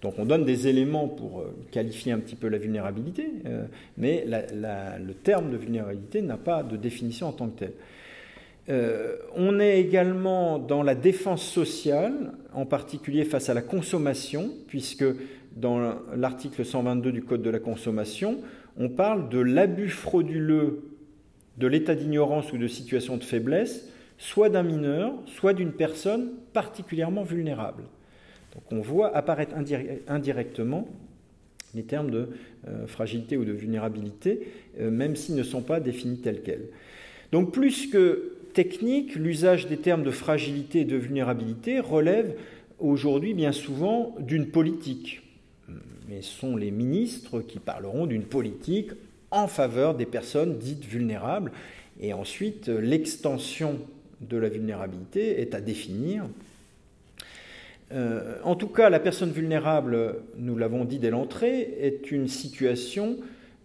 [0.00, 3.64] Donc on donne des éléments pour euh, qualifier un petit peu la vulnérabilité, euh,
[3.96, 7.72] mais le terme de vulnérabilité n'a pas de définition en tant que tel.
[8.68, 15.04] Euh, on est également dans la défense sociale, en particulier face à la consommation, puisque
[15.56, 18.38] dans l'article 122 du Code de la consommation,
[18.76, 20.82] on parle de l'abus frauduleux
[21.58, 23.88] de l'état d'ignorance ou de situation de faiblesse,
[24.18, 27.84] soit d'un mineur, soit d'une personne particulièrement vulnérable.
[28.54, 29.54] Donc on voit apparaître
[30.08, 30.88] indirectement
[31.74, 32.28] les termes de
[32.68, 34.48] euh, fragilité ou de vulnérabilité,
[34.80, 36.68] euh, même s'ils ne sont pas définis tels quels.
[37.32, 42.36] Donc plus que technique, l'usage des termes de fragilité et de vulnérabilité relève
[42.78, 45.23] aujourd'hui bien souvent d'une politique.
[46.08, 48.90] Mais sont les ministres qui parleront d'une politique
[49.30, 51.52] en faveur des personnes dites vulnérables.
[52.00, 53.78] Et ensuite, l'extension
[54.20, 56.24] de la vulnérabilité est à définir
[57.92, 62.10] euh, en tout cas, la personne vulnérable, nous l'avons dit dès l'entrée, est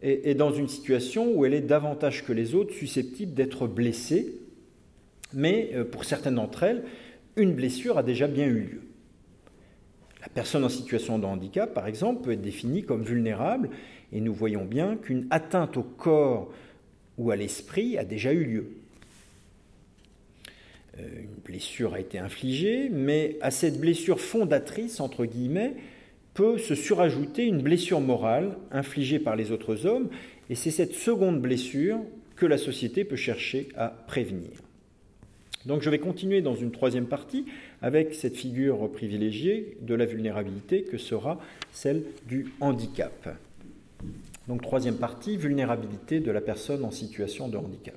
[0.01, 4.35] est, dans une situation où elle est davantage que les autres susceptible d'être blessée,
[5.33, 6.83] mais euh, pour certaines d'entre elles,
[7.35, 8.81] une blessure a déjà bien eu lieu.
[10.21, 13.69] La personne en situation de handicap, par exemple, peut être définie comme vulnérable,
[14.11, 16.51] et nous voyons bien qu'une atteinte au corps
[17.17, 18.67] ou à l'esprit a déjà eu lieu.
[20.99, 25.75] Euh, une blessure a été infligée, mais à cette blessure fondatrice, entre guillemets,
[26.33, 30.09] peut se surajouter une blessure morale infligée par les autres hommes,
[30.49, 31.99] et c'est cette seconde blessure
[32.35, 34.51] que la société peut chercher à prévenir.
[35.69, 37.45] Donc je vais continuer dans une troisième partie
[37.83, 41.39] avec cette figure privilégiée de la vulnérabilité que sera
[41.71, 43.37] celle du handicap.
[44.47, 47.93] Donc troisième partie, vulnérabilité de la personne en situation de handicap.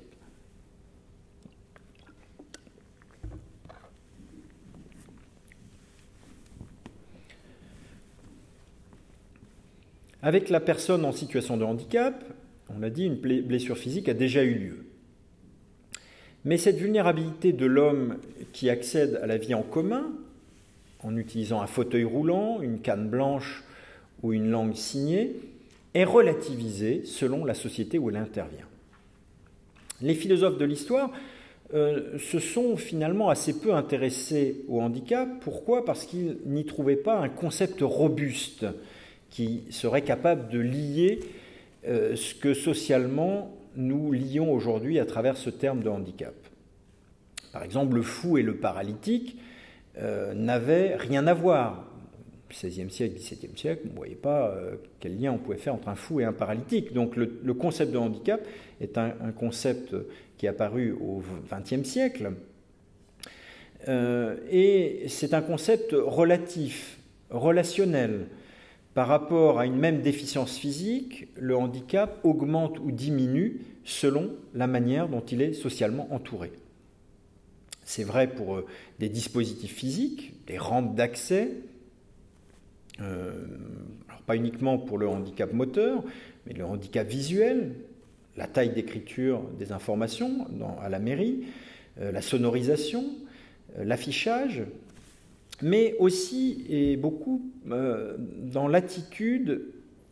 [10.21, 12.23] Avec la personne en situation de handicap,
[12.69, 14.92] on l'a dit, une blessure physique a déjà eu lieu.
[16.45, 18.17] Mais cette vulnérabilité de l'homme
[18.51, 20.11] qui accède à la vie en commun,
[21.01, 23.63] en utilisant un fauteuil roulant, une canne blanche
[24.21, 25.35] ou une langue signée,
[25.93, 28.67] est relativisée selon la société où elle intervient.
[30.01, 31.11] Les philosophes de l'histoire
[31.73, 35.29] euh, se sont finalement assez peu intéressés au handicap.
[35.41, 35.85] Pourquoi?
[35.85, 38.65] Parce qu'ils n'y trouvaient pas un concept robuste
[39.29, 41.19] qui serait capable de lier
[41.87, 46.33] euh, ce que socialement nous lions aujourd'hui à travers ce terme de handicap.
[47.51, 49.37] Par exemple, le fou et le paralytique
[49.97, 51.89] euh, n'avaient rien à voir.
[52.51, 55.87] 16e siècle, 17e siècle, on ne voyait pas euh, quel lien on pouvait faire entre
[55.87, 56.93] un fou et un paralytique.
[56.93, 58.41] Donc le, concept de handicap
[58.79, 59.95] est un, concept
[60.37, 62.33] qui est apparu au 20e siècle.
[63.87, 66.99] et c'est un concept relatif,
[67.31, 68.27] relationnel.
[68.93, 75.09] Par rapport à une même déficience physique, le handicap augmente ou diminue selon la manière
[75.09, 76.51] dont il est socialement entouré.
[77.85, 78.65] C'est vrai pour euh,
[78.99, 81.51] des dispositifs physiques, des rampes d'accès,
[83.01, 83.33] euh,
[84.25, 86.03] pas uniquement pour le handicap moteur,
[86.45, 87.73] mais le handicap visuel,
[88.37, 90.47] la taille d'écriture des informations
[90.81, 91.45] à la mairie,
[91.99, 93.05] euh, la sonorisation,
[93.77, 94.63] l'affichage,
[95.63, 97.41] mais aussi et beaucoup
[97.71, 99.61] euh, dans l'attitude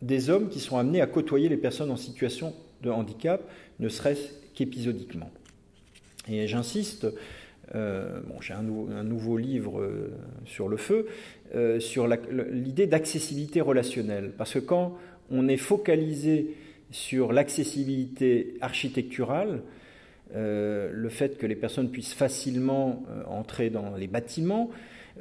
[0.01, 3.43] des hommes qui sont amenés à côtoyer les personnes en situation de handicap,
[3.79, 5.29] ne serait-ce qu'épisodiquement.
[6.29, 7.05] Et j'insiste,
[7.75, 10.13] euh, bon, j'ai un, nouveau livre euh,
[10.45, 11.07] sur le feu,
[11.79, 14.97] sur l'idée d'accessibilité relationnelle, parce que quand
[15.29, 16.55] on est focalisé
[16.91, 19.61] sur l'accessibilité architecturale,
[20.33, 24.71] le fait que les personnes puissent facilement entrer dans les bâtiments,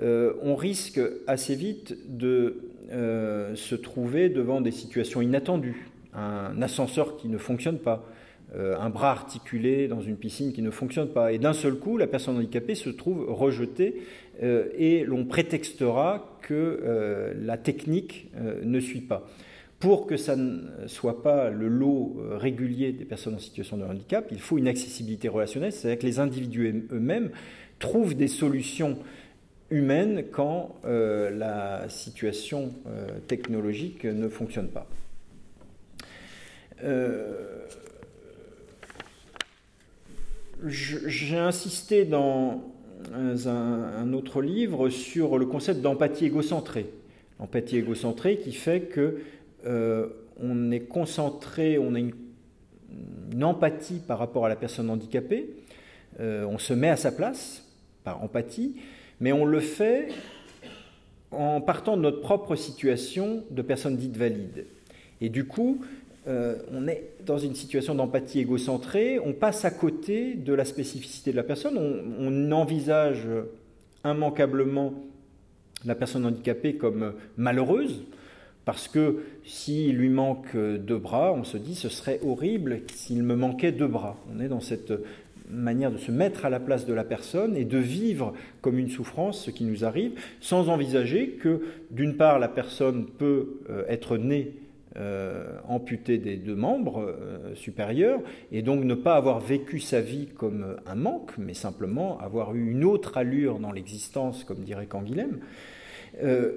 [0.03, 2.59] euh, on risque assez vite de
[2.93, 5.91] euh, se trouver devant des situations inattendues.
[6.15, 8.09] Un ascenseur qui ne fonctionne pas,
[8.57, 11.33] euh, un bras articulé dans une piscine qui ne fonctionne pas.
[11.33, 14.03] Et d'un seul coup, la personne handicapée se trouve rejetée
[14.43, 18.31] et l'on prétextera que la technique
[18.65, 19.29] ne suit pas.
[19.81, 24.29] Pour que ça ne soit pas le lot régulier des personnes en situation de handicap,
[24.31, 27.33] il faut une accessibilité relationnelle, c'est-à-dire que les individus eux-mêmes
[27.81, 28.99] trouvent des solutions
[29.71, 34.87] humaine quand euh, la situation euh, technologique ne fonctionne pas.
[36.83, 37.67] Euh,
[40.67, 42.63] j'ai insisté dans
[43.15, 46.87] un, autre livre sur le concept d'empathie égocentrée.
[47.39, 49.23] L'empathie égocentrée qui fait que
[50.43, 52.13] on est concentré, on a une,
[53.33, 55.49] une, empathie par rapport à la personne handicapée,
[56.19, 57.65] on se met à sa place
[58.05, 58.75] par empathie,
[59.21, 60.09] mais on le fait
[61.31, 64.67] en partant de notre propre situation de personne dite valide.
[65.21, 65.85] Et du coup,
[66.27, 71.31] euh, on est dans une situation d'empathie égocentrée, on passe à côté de la spécificité
[71.31, 73.27] de la personne, on, envisage
[74.05, 74.95] immanquablement
[75.85, 78.03] la personne handicapée comme malheureuse,
[78.65, 83.37] parce que s'il lui manque deux bras, on se dit ce serait horrible s'il me
[83.37, 84.17] manquait deux bras.
[84.35, 84.93] On est dans cette
[85.53, 88.89] manière de se mettre à la place de la personne et de vivre comme une
[88.89, 94.17] souffrance ce qui nous arrive, sans envisager que, d'une part, la personne peut euh, être
[94.17, 94.55] née
[94.97, 98.21] euh, amputée des deux membres euh, supérieurs
[98.51, 102.71] et donc ne pas avoir vécu sa vie comme un manque, mais simplement avoir eu
[102.71, 105.39] une autre allure dans l'existence, comme dirait Canguilhem.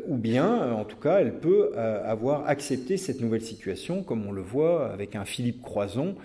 [0.07, 4.41] ou bien, en tout cas, elle peut avoir accepté cette nouvelle situation, comme on le
[4.41, 6.15] voit avec un Philippe Croison,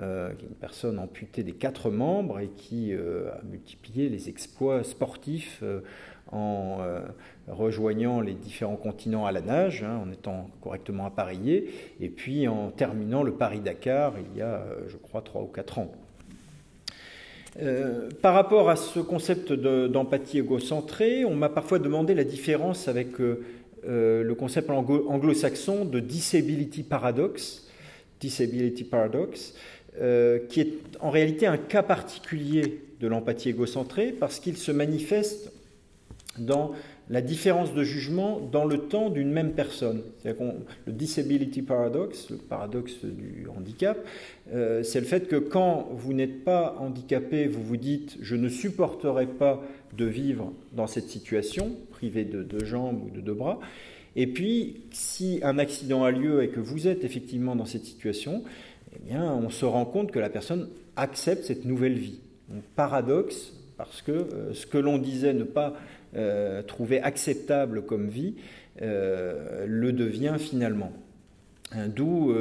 [0.00, 4.28] euh, qui est une personne amputée des quatre membres et qui euh, a multiplié les
[4.28, 5.80] exploits sportifs euh,
[6.30, 6.78] en
[7.48, 12.70] rejoignant les différents continents à la nage, hein, en étant correctement appareillé, et puis en
[12.70, 15.90] terminant le Paris-Dakar il y a, je crois, trois ou quatre ans.
[18.20, 24.34] par rapport à ce concept d'empathie égocentrée, on m'a parfois demandé la différence avec le
[24.34, 27.66] concept anglo-saxon de disability paradox,
[28.20, 29.54] disability paradox,
[30.00, 35.52] euh, qui est en réalité un cas particulier de l'empathie égocentrée parce qu'il se manifeste
[36.38, 36.72] dans
[37.10, 40.02] la différence de jugement dans le temps d'une même personne.
[40.24, 43.98] Le disability paradox, le paradoxe du handicap,
[44.52, 48.48] euh, c'est le fait que quand vous n'êtes pas handicapé, vous vous dites je ne
[48.48, 49.62] supporterai pas
[49.96, 53.58] de vivre dans cette situation, privé de deux jambes ou de deux bras.
[54.16, 58.42] Et puis, si un accident a lieu et que vous êtes effectivement dans cette situation,
[58.94, 62.20] eh bien, on se rend compte que la personne accepte cette nouvelle vie.
[62.76, 65.74] Paradoxe, parce que euh, ce que l'on disait ne pas
[66.16, 68.34] euh, trouver acceptable comme vie
[68.82, 70.92] euh, le devient finalement.
[71.72, 72.34] Hein, d'où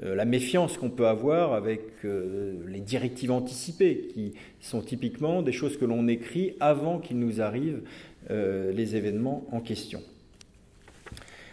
[0.00, 5.84] la méfiance qu'on peut avoir avec les directives anticipées, qui sont typiquement des choses que
[5.84, 7.82] l'on écrit avant qu'il nous arrive
[8.28, 10.00] les événements en question.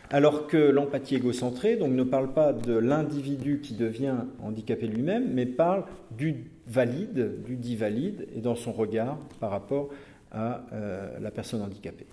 [0.09, 5.45] Alors que l'empathie égocentrée donc, ne parle pas de l'individu qui devient handicapé lui-même, mais
[5.45, 9.89] parle du valide, du dit valide, et dans son regard par rapport
[10.31, 12.07] à euh, la personne handicapée.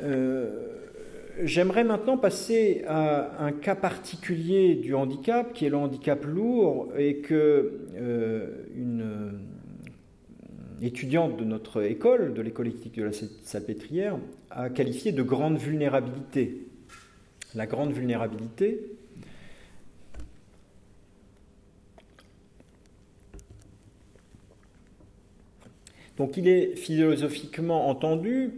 [0.00, 0.78] Euh,
[1.44, 7.18] j'aimerais maintenant passer à un cas particulier du handicap, qui est le handicap lourd, et
[7.18, 9.32] que euh, une
[10.82, 14.18] étudiante de notre école, de l'école éthique de la Salpêtrière,
[14.50, 16.66] a qualifié de grande vulnérabilité.
[17.54, 18.80] La grande vulnérabilité,
[26.18, 28.50] Donc il est philosophiquement entendu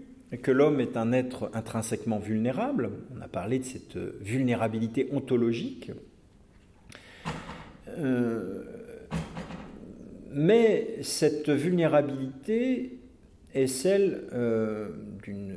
[0.42, 2.90] que l'homme est un être intrinsèquement vulnérable.
[3.16, 5.92] On a parlé de cette vulnérabilité ontologique.
[7.88, 8.64] Euh,
[10.34, 12.98] mais cette vulnérabilité
[13.54, 14.88] est celle euh,
[15.22, 15.54] d'une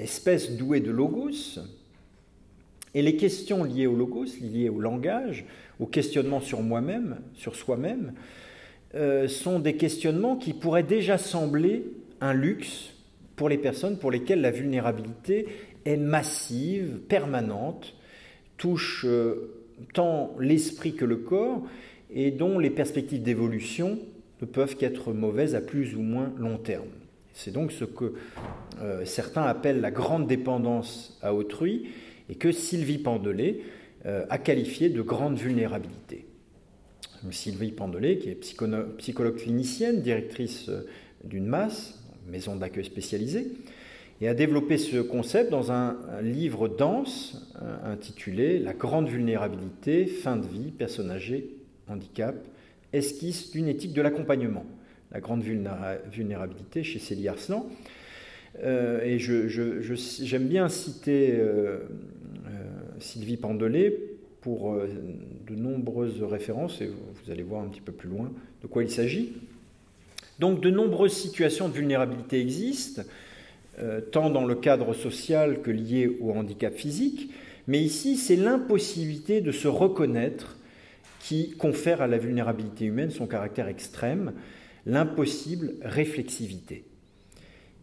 [0.00, 1.60] espèce douée de logos.
[2.94, 5.44] Et les questions liées au logos, liées au langage,
[5.78, 8.12] au questionnement sur moi-même, sur soi-même,
[8.96, 11.84] euh, sont des questionnements qui pourraient déjà sembler
[12.20, 12.92] un luxe
[13.36, 15.46] pour les personnes pour lesquelles la vulnérabilité
[15.84, 17.94] est massive, permanente,
[18.56, 19.54] touche euh,
[19.94, 21.62] tant l'esprit que le corps,
[22.14, 23.98] et dont les perspectives d'évolution
[24.40, 26.88] ne peuvent qu'être mauvaises à plus ou moins long terme.
[27.32, 28.14] C'est donc ce que
[28.80, 31.88] euh, certains appellent la grande dépendance à autrui
[32.28, 33.60] et que Sylvie Pendelet
[34.06, 36.26] euh, a qualifié de grande vulnérabilité.
[37.30, 40.86] Sylvie Pendelet, qui est psychologue clinicienne, directrice euh,
[41.24, 43.48] d'une masse, maison d'accueil spécialisée,
[44.22, 47.50] et a développé ce concept dans un, livre dense
[47.84, 51.59] intitulé La grande vulnérabilité, fin de vie, personne âgée,
[51.90, 52.36] handicap,
[52.92, 54.64] esquisse d'une éthique de l'accompagnement.
[55.12, 57.68] La grande vulnérabilité chez Célie Arslan.
[58.62, 61.78] Euh, et j'aime bien citer euh, euh,
[62.98, 63.96] Sylvie Pendelet
[64.40, 68.32] pour de nombreuses références, et vous allez voir un petit peu plus loin
[68.62, 69.34] de quoi il s'agit.
[70.38, 73.02] Donc de nombreuses situations de vulnérabilité existent,
[74.12, 77.30] tant dans le cadre social que lié au handicap physique,
[77.66, 80.56] mais ici c'est l'impossibilité de se reconnaître
[81.20, 84.32] qui confère à la vulnérabilité humaine son caractère extrême,
[84.86, 86.84] l'impossible réflexivité.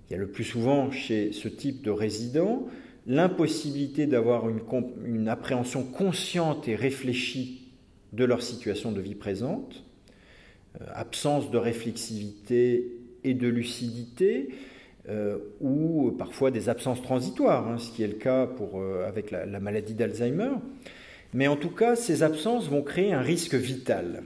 [0.10, 2.68] Il y a le plus souvent chez ce type de résident
[3.08, 7.72] l'impossibilité d'avoir une, appréhension consciente et réfléchie
[8.12, 9.86] de leur situation de vie présente,
[10.82, 12.92] euh, absence de réflexivité
[13.24, 14.50] et de lucidité,
[15.08, 19.32] euh, ou parfois des absences transitoires, hein, ce qui est le cas pour, euh, avec
[19.32, 20.52] la maladie d'Alzheimer.
[21.34, 24.24] Mais en tout cas, ces absences vont créer un risque vital.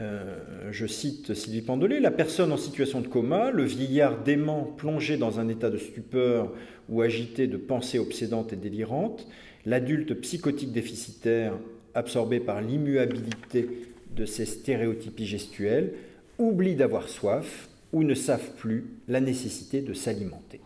[0.00, 5.18] Euh, je cite Sylvie Pendelet, la personne en situation de coma, le vieillard dément plongé
[5.18, 6.52] dans un état de stupeur
[6.88, 9.26] ou agité de pensées obsédantes et délirantes,
[9.66, 11.54] l'adulte psychotique déficitaire
[11.94, 13.68] absorbé par l'immuabilité
[14.16, 15.92] de ses stéréotypies gestuelles,
[16.38, 20.60] oublie d'avoir soif ou ne savent plus la nécessité de s'alimenter.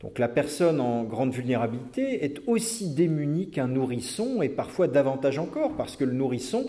[0.00, 5.76] Donc la personne en grande vulnérabilité est aussi démunie qu'un nourrisson et parfois davantage encore
[5.76, 6.66] parce que le nourrisson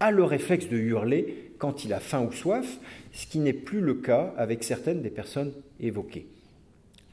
[0.00, 2.80] a le réflexe de hurler quand il a faim ou soif,
[3.12, 6.26] ce qui n'est plus le cas avec certaines des personnes évoquées.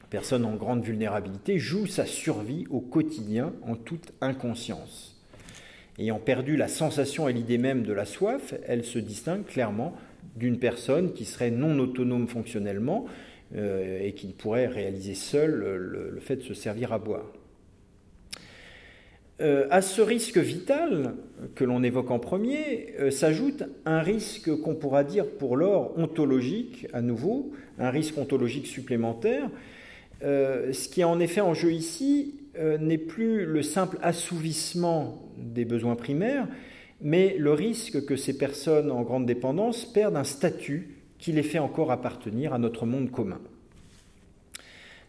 [0.00, 5.22] La personne en grande vulnérabilité joue sa survie au quotidien en toute inconscience.
[6.00, 9.94] Ayant perdu la sensation et l'idée même de la soif, elle se distingue clairement
[10.34, 13.06] d'une personne qui serait non autonome fonctionnellement,
[13.56, 17.32] euh, et qui pourrait réaliser seul le, fait de se servir à boire.
[19.40, 21.16] Euh, à ce risque vital
[21.56, 26.86] que l'on évoque en premier euh, s'ajoute un risque qu'on pourra dire pour l'or ontologique
[26.92, 29.50] à nouveau, un risque ontologique supplémentaire.
[30.22, 35.96] ce qui est en effet en jeu ici n'est plus le simple assouvissement des besoins
[35.96, 36.46] primaires,
[37.00, 41.58] mais le risque que ces personnes en grande dépendance perdent un statut qui les fait
[41.58, 43.40] encore appartenir à notre monde commun.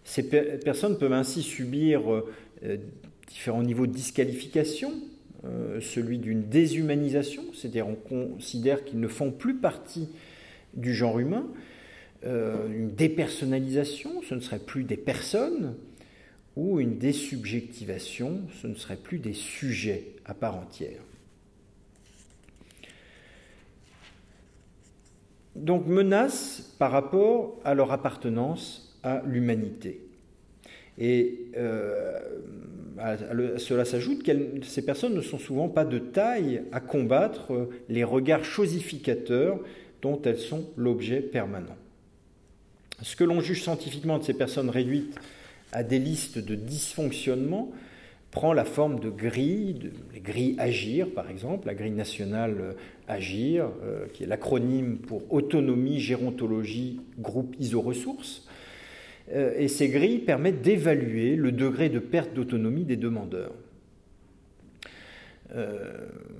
[0.03, 2.77] Ces personnes peuvent ainsi subir euh,
[3.27, 4.91] différents niveaux de disqualification,
[5.45, 10.09] euh, celui d'une déshumanisation, c'est-à-dire on considère qu'ils ne font plus partie
[10.73, 11.47] du genre humain,
[12.25, 15.75] euh, une dépersonnalisation, ce ne serait plus des personnes,
[16.57, 21.01] ou une désubjectivation, ce ne serait plus des sujets à part entière.
[25.55, 30.01] Donc menace par rapport à leur appartenance à l'humanité.
[30.97, 32.19] Et euh,
[32.97, 33.17] à
[33.57, 34.31] cela s'ajoute que
[34.63, 39.59] ces personnes ne sont souvent pas de taille à combattre les regards chosificateurs
[40.01, 41.75] dont elles sont l'objet permanent.
[43.01, 45.15] Ce que l'on juge scientifiquement de ces personnes réduites
[45.71, 47.71] à des listes de dysfonctionnements
[48.31, 52.73] prend la forme de grilles, les grilles Agir par exemple, la grille nationale euh,
[53.07, 58.47] Agir, euh, qui est l'acronyme pour autonomie, gérontologie, groupe ISO-ressources.
[59.33, 63.53] Euh, et ces grilles permettent d'évaluer le degré de perte d'autonomie des demandeurs.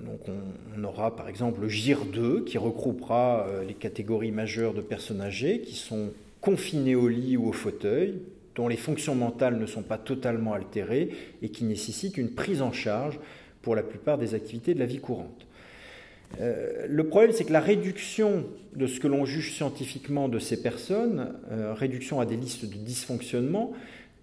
[0.05, 5.19] donc on, aura par exemple le GIR 2 qui regroupera les catégories majeures de personnes
[5.19, 8.21] âgées qui sont confinées au lit ou au fauteuil,
[8.55, 11.09] dont les fonctions mentales ne sont pas totalement altérées
[11.41, 13.19] et qui nécessitent une prise en charge
[13.61, 15.47] pour la plupart des activités de la vie courante.
[16.39, 18.45] Euh, le problème, c'est que la réduction
[18.75, 22.77] de ce que l'on juge scientifiquement de ces personnes, euh, réduction à des listes de
[22.77, 23.73] dysfonctionnement,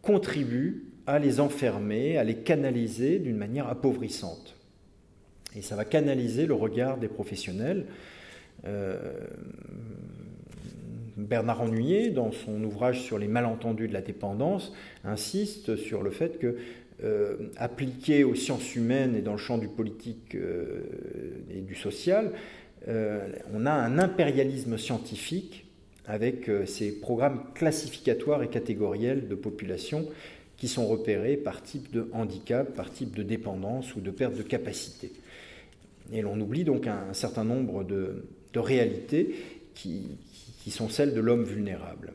[0.02, 4.56] contribue à les enfermer, à les canaliser d'une manière appauvrissante.
[5.56, 7.86] Et ça va canaliser le regard des professionnels.
[8.66, 8.98] Euh,
[11.18, 14.72] Bernard Ennuyé, dans son ouvrage sur les malentendus de la dépendance,
[15.04, 16.56] insiste sur le fait que,
[17.04, 20.80] euh, appliqué aux sciences humaines et dans le champ du politique euh,
[21.54, 22.32] et du social,
[23.52, 25.66] on a un impérialisme scientifique
[26.06, 30.06] avec ces programmes classificatoires et catégoriels de population
[30.58, 34.42] qui sont repérés par type de handicap, par type de dépendance ou de perte de
[34.42, 35.12] capacité.
[36.12, 38.24] Et l'on oublie donc un, certain nombre de,
[38.56, 39.36] réalités
[39.74, 40.18] qui,
[40.70, 42.12] sont celles de l'homme vulnérable.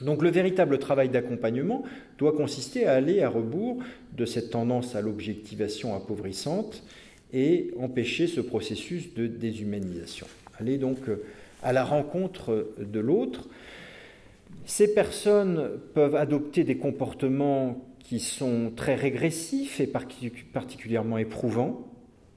[0.00, 1.84] Donc le véritable travail d'accompagnement
[2.18, 3.78] doit consister à aller à rebours
[4.16, 6.82] de cette tendance à l'objectivation appauvrissante
[7.32, 10.26] et empêcher ce processus de déshumanisation.
[10.58, 10.98] Aller donc
[11.62, 13.48] à la rencontre de l'autre.
[14.66, 21.88] Ces personnes peuvent adopter des comportements qui sont très régressifs et particulièrement éprouvants,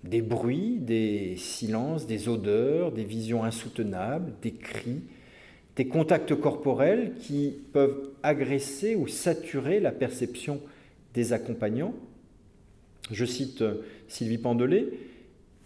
[0.09, 5.01] des bruits, des silences, des odeurs, des visions insoutenables, des cris,
[5.75, 10.59] des contacts corporels qui peuvent agresser ou saturer la perception
[11.13, 11.93] des accompagnants.
[13.11, 14.87] Je cite euh, Sylvie Pandelet,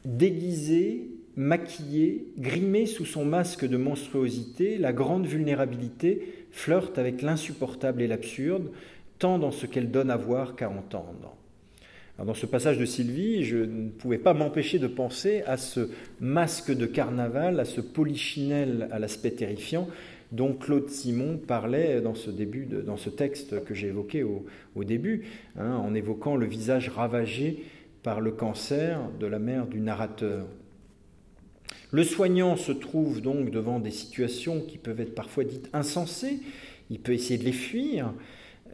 [0.06, 8.08] déguisée, maquillée, grimée sous son masque de monstruosité, la grande vulnérabilité flirte avec l'insupportable et
[8.08, 8.72] l'absurde,
[9.18, 11.36] tant dans ce qu'elle donne à voir qu'à entendre
[12.26, 16.72] dans ce passage de Sylvie, je ne pouvais pas m'empêcher de penser à ce masque
[16.72, 19.88] de carnaval, à ce polichinelle à l'aspect terrifiant
[20.32, 25.26] dont Claude Simon parlait dans ce, début dans ce texte que j'ai évoqué au, début,
[25.58, 27.66] hein, en évoquant le visage ravagé
[28.04, 30.48] par le cancer de la mère du narrateur.
[31.92, 36.40] Le soignant se trouve donc devant des situations qui peuvent être parfois dites insensées,
[36.90, 38.14] il peut essayer de les fuir,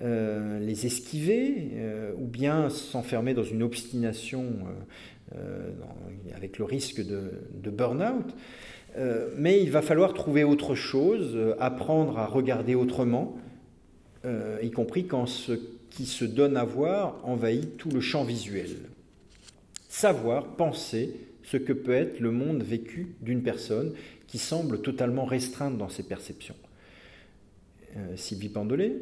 [0.03, 4.45] euh, les esquiver euh, ou bien s'enfermer dans une obstination
[5.35, 5.71] euh,
[6.35, 7.31] avec le risque de,
[7.71, 8.35] burn-out.
[9.35, 13.37] mais il va falloir trouver autre chose, apprendre à regarder autrement,
[14.61, 15.53] y compris quand ce
[15.89, 18.69] qui se donne à voir envahit tout le champ visuel.
[19.89, 23.93] Savoir, penser ce que peut être le monde vécu d'une personne
[24.27, 26.55] qui semble totalement restreinte dans ses perceptions.
[28.15, 28.93] Sylvie Pandelet,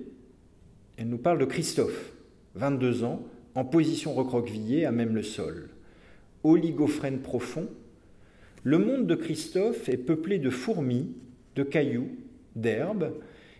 [0.97, 2.13] elle nous parle de Christophe,
[2.55, 3.23] 22 ans,
[3.53, 5.69] en position recroquevillée à même le sol.
[6.43, 7.67] Oligophrène profond,
[8.63, 11.13] le monde de Christophe est peuplé de fourmis,
[11.55, 12.09] de cailloux,
[12.55, 13.13] d'herbes,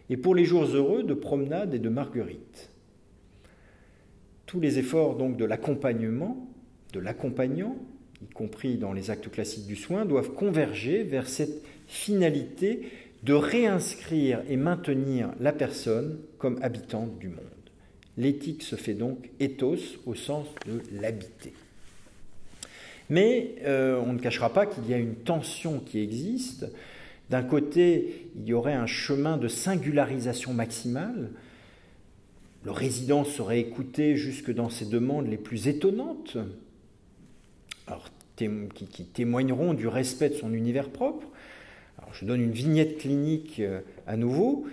[0.10, 2.70] et pour les jours heureux, de promenades et de marguerites.
[4.46, 6.48] Tous les efforts donc de l'accompagnement,
[6.94, 7.78] de l'accompagnant,
[8.22, 12.90] y compris dans les actes classiques du soin, doivent converger vers cette finalité
[13.26, 17.40] de réinscrire et maintenir la personne comme habitante du monde.
[18.18, 21.54] L'éthique se fait donc ethos au sens de l'habiter.
[23.10, 26.68] Mais euh, on ne cachera pas qu'il y a une tension qui existe.
[27.32, 31.32] D'un côté, il y aurait un chemin de singularisation maximale.
[32.64, 36.38] Le résident serait écouté jusque dans ses demandes les plus étonnantes,
[38.36, 41.28] qui témoigneront du respect de son univers propre,
[42.20, 44.66] je donne une vignette clinique euh, à nouveau.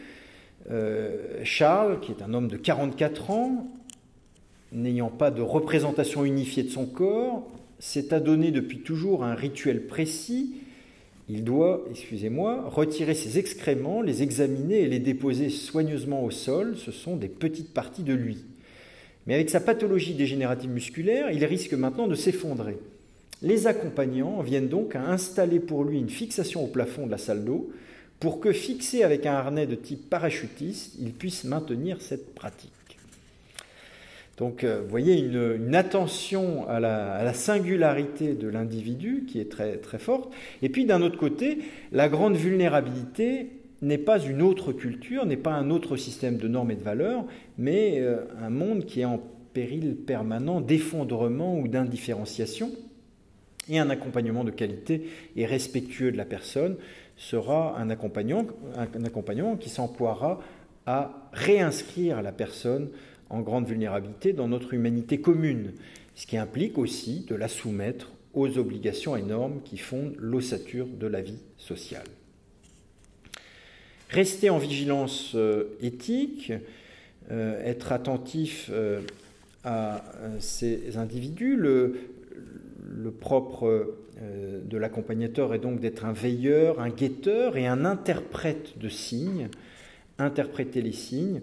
[0.70, 3.66] Euh, Charles, qui est un homme de 44 ans,
[4.70, 10.54] n'ayant pas de représentation unifiée de son corps, s'est adonné depuis toujours un rituel précis.
[11.28, 16.76] Il doit, excusez-moi, retirer ses excréments, les examiner et les déposer soigneusement au sol.
[16.76, 18.44] Ce sont des petites parties de lui.
[19.26, 22.78] Mais avec sa pathologie dégénérative musculaire, il risque maintenant de s'effondrer.
[23.42, 27.44] Les accompagnants viennent donc à installer pour lui une fixation au plafond de la salle
[27.44, 27.70] d'eau
[28.20, 32.70] pour que, fixé avec un harnais de type parachutiste, il puisse maintenir cette pratique.
[34.36, 40.32] Donc, euh, vous voyez une, attention à la, singularité de l'individu qui est très, forte.
[40.62, 41.58] Et puis, d'un autre côté,
[41.90, 43.48] la grande vulnérabilité
[43.82, 47.24] n'est pas une autre culture, n'est pas un autre système de normes et de valeurs,
[47.58, 49.20] mais euh, un monde qui est en
[49.52, 52.70] péril permanent d'effondrement ou d'indifférenciation
[53.68, 56.76] et un accompagnement de qualité et respectueux de la personne
[57.16, 60.40] sera un accompagnant, un accompagnant qui s'emploiera
[60.86, 62.90] à réinscrire la personne
[63.30, 65.72] en grande vulnérabilité dans notre humanité commune,
[66.14, 71.06] ce qui implique aussi de la soumettre aux obligations et normes qui fondent l'ossature de
[71.06, 72.06] la vie sociale.
[74.10, 76.52] Rester en vigilance euh, éthique,
[77.30, 79.00] euh, être attentif euh,
[79.64, 80.04] à
[80.38, 82.11] ces individus, le,
[82.92, 88.78] le propre euh, de l'accompagnateur est donc d'être un veilleur, un guetteur et un interprète
[88.78, 89.48] de signes,
[90.18, 91.40] interpréter les signes.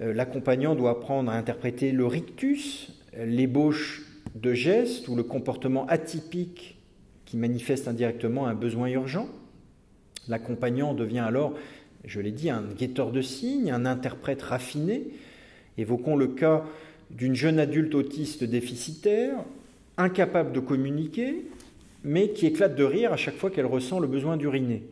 [0.00, 6.78] Euh, l'accompagnant doit apprendre à interpréter le rictus, l'ébauche de gestes ou le comportement atypique
[7.24, 9.28] qui manifeste indirectement un besoin urgent.
[10.28, 11.54] L'accompagnant devient alors,
[12.04, 15.08] je l'ai dit, un guetteur de signes, un interprète raffiné.
[15.78, 16.64] Évoquons le cas
[17.10, 19.44] d'une jeune adulte autiste déficitaire
[20.00, 21.46] incapable de communiquer,
[22.02, 24.82] mais qui éclate de rire à chaque fois qu'elle ressent le besoin d'uriner.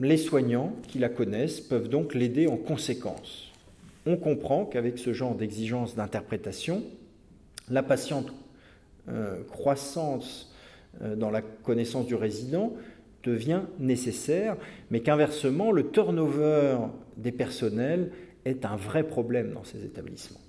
[0.00, 3.50] Les soignants qui la connaissent peuvent donc l'aider en conséquence.
[4.04, 6.82] On comprend qu'avec ce genre d'exigence d'interprétation,
[7.70, 8.32] la patiente
[9.08, 10.52] euh, croissance
[11.02, 12.72] euh, dans la connaissance du résident
[13.22, 14.56] devient nécessaire,
[14.90, 16.78] mais qu'inversement, le turnover
[17.16, 18.10] des personnels
[18.44, 20.41] est un vrai problème dans ces établissements.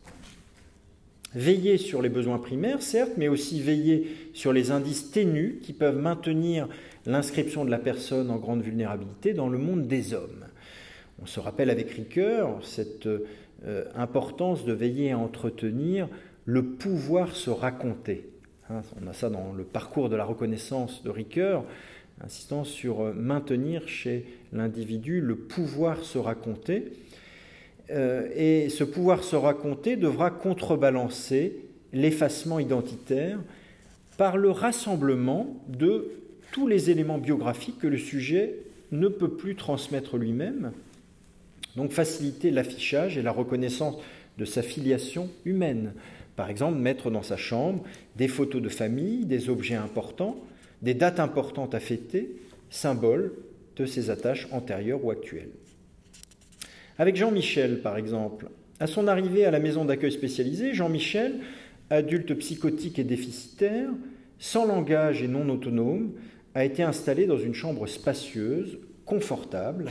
[1.35, 5.97] Veiller sur les besoins primaires, certes, mais aussi veiller sur les indices ténus qui peuvent
[5.97, 6.68] maintenir
[7.05, 10.45] l'inscription de la personne en grande vulnérabilité dans le monde des hommes.
[11.22, 16.07] On se rappelle avec Ricoeur cette euh, importance de veiller à entretenir
[16.45, 18.30] le pouvoir se raconter.
[18.69, 21.64] Hein, on a ça dans le parcours de la reconnaissance de Ricoeur,
[22.22, 26.91] insistant sur euh, maintenir chez l'individu le pouvoir se raconter.
[27.89, 31.57] Euh, et ce pouvoir se raconter devra contrebalancer
[31.91, 33.39] l'effacement identitaire
[34.18, 36.11] par le rassemblement de
[36.51, 38.55] tous les éléments biographiques que le sujet
[38.91, 40.72] ne peut plus transmettre lui-même,
[41.76, 43.97] donc faciliter l'affichage et la reconnaissance
[44.38, 45.93] de sa filiation humaine.
[46.35, 47.84] Par exemple, mettre dans sa chambre
[48.15, 50.38] des photos de famille, des objets importants,
[50.81, 52.35] des dates importantes à fêter,
[52.69, 53.34] symboles
[53.76, 55.49] de ses attaches antérieures ou actuelles.
[56.98, 58.49] Avec Jean-Michel, par exemple,
[58.80, 61.40] à son arrivée à la maison d'accueil spécialisée, Jean-Michel,
[61.90, 63.90] adulte psychotique et déficitaire,
[64.40, 66.14] sans langage et non autonome,
[66.53, 69.86] a été installé dans une chambre spacieuse, confortable,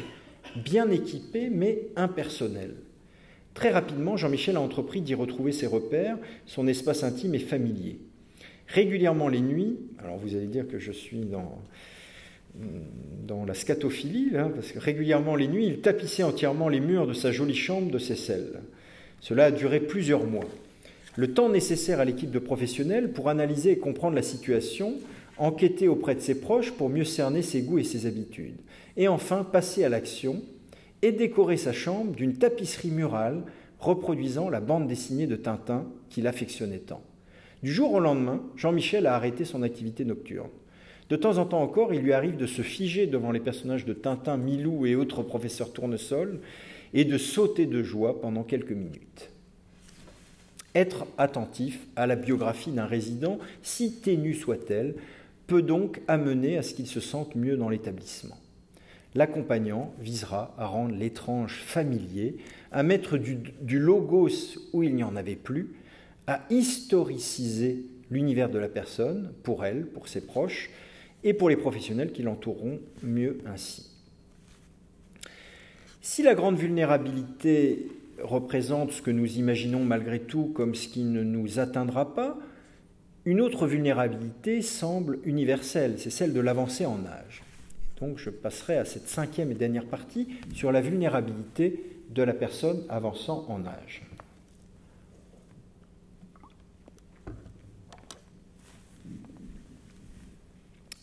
[0.56, 2.74] bien équipée mais impersonnelle.
[3.54, 7.98] Très rapidement, Jean-Michel a entrepris d'y retrouver ses repères, son espace intime et familier.
[8.68, 11.60] Régulièrement les nuits, alors vous allez dire que je suis dans,
[12.54, 17.32] dans la scatophilie, parce que régulièrement les nuits, il tapissait entièrement les murs de sa
[17.32, 18.60] jolie chambre de Seyssel.
[19.20, 20.44] Cela a duré plusieurs mois.
[21.16, 24.94] Le temps nécessaire à l'équipe de professionnels pour analyser et comprendre la situation,
[25.38, 28.56] enquêter auprès de ses proches pour mieux cerner ses goûts et ses habitudes,
[28.96, 30.42] et enfin passer à l'action
[31.02, 33.42] et décorer sa chambre d'une tapisserie murale
[33.78, 37.02] reproduisant la bande dessinée de Tintin qu'il affectionnait tant.
[37.62, 40.50] Du jour au lendemain, Jean-Michel a arrêté son activité nocturne.
[41.10, 43.92] De temps en temps encore, il lui arrive de se figer devant les personnages de
[43.92, 46.40] Tintin, Milou et autres professeurs tournesol
[46.94, 49.30] et de sauter de joie pendant quelques minutes.
[50.74, 54.94] Être attentif à la biographie d'un résident, si ténue soit-elle,
[55.46, 58.38] peut donc amener à ce qu'il se sente mieux dans l'établissement.
[59.14, 62.36] L'accompagnant visera à rendre l'étrange familier,
[62.70, 65.74] à mettre du, du logos où il n'y en avait plus,
[66.26, 70.70] à historiciser l'univers de la personne, pour elle, pour ses proches,
[71.24, 73.90] et pour les professionnels qui l'entoureront mieux ainsi.
[76.00, 77.86] Si la grande vulnérabilité
[78.20, 82.38] représente ce que nous imaginons malgré tout comme ce qui ne nous atteindra pas,
[83.24, 87.44] une autre vulnérabilité semble universelle, c'est celle de l'avancée en âge.
[88.00, 92.82] Donc je passerai à cette cinquième et dernière partie sur la vulnérabilité de la personne
[92.88, 94.02] avançant en âge.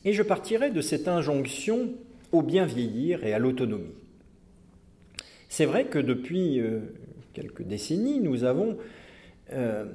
[0.05, 1.93] Et je partirai de cette injonction
[2.31, 3.93] au bien vieillir et à l'autonomie.
[5.49, 6.79] C'est vrai que depuis euh,
[7.33, 8.77] quelques décennies, nous avons
[9.51, 9.85] euh,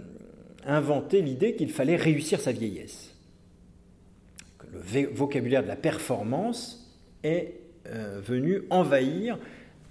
[0.67, 3.15] inventé l'idée qu'il fallait réussir sa vieillesse.
[4.73, 7.55] Le vocabulaire de la performance est
[7.87, 9.39] euh, venu envahir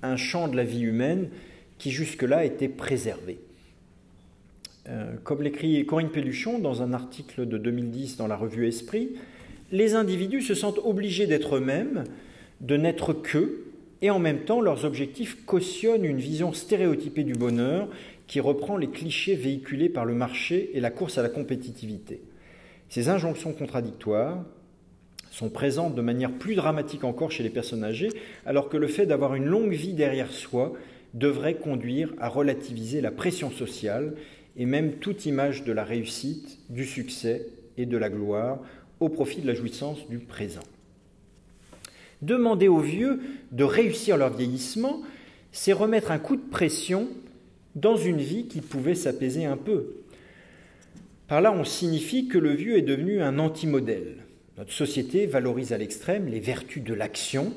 [0.02, 1.30] un champ de la vie humaine
[1.77, 3.40] qui jusque-là était préservé.
[5.23, 9.15] comme l'écrit Corinne Péluchon dans un article de 2010 dans la revue Esprit,
[9.72, 12.03] les individus se sentent obligés d'être eux-mêmes,
[12.61, 13.65] de n'être qu'eux,
[14.02, 17.88] et en même temps leurs objectifs cautionnent une vision stéréotypée du bonheur
[18.27, 22.22] qui reprend les clichés véhiculés par le marché et la course à la compétitivité.
[22.90, 24.44] Ces injonctions contradictoires
[25.31, 28.10] sont présentes de manière plus dramatique encore chez les personnes âgées,
[28.45, 30.73] alors que le fait d'avoir une longue vie derrière soi
[31.14, 34.14] devrait conduire à relativiser la pression sociale
[34.57, 38.60] et même toute image de la réussite, du succès et de la gloire
[39.03, 40.63] au profit de la jouissance du présent.
[42.21, 43.19] Demander aux vieux
[43.51, 45.01] de réussir leur vieillissement,
[45.51, 47.09] c'est remettre un coup de pression
[47.75, 49.95] dans une vie qui pouvait s'apaiser un peu.
[51.27, 54.17] Par là, on signifie que le vieux est devenu un anti-modèle.
[54.57, 57.53] Notre société valorise à l'extrême les vertus de l'action,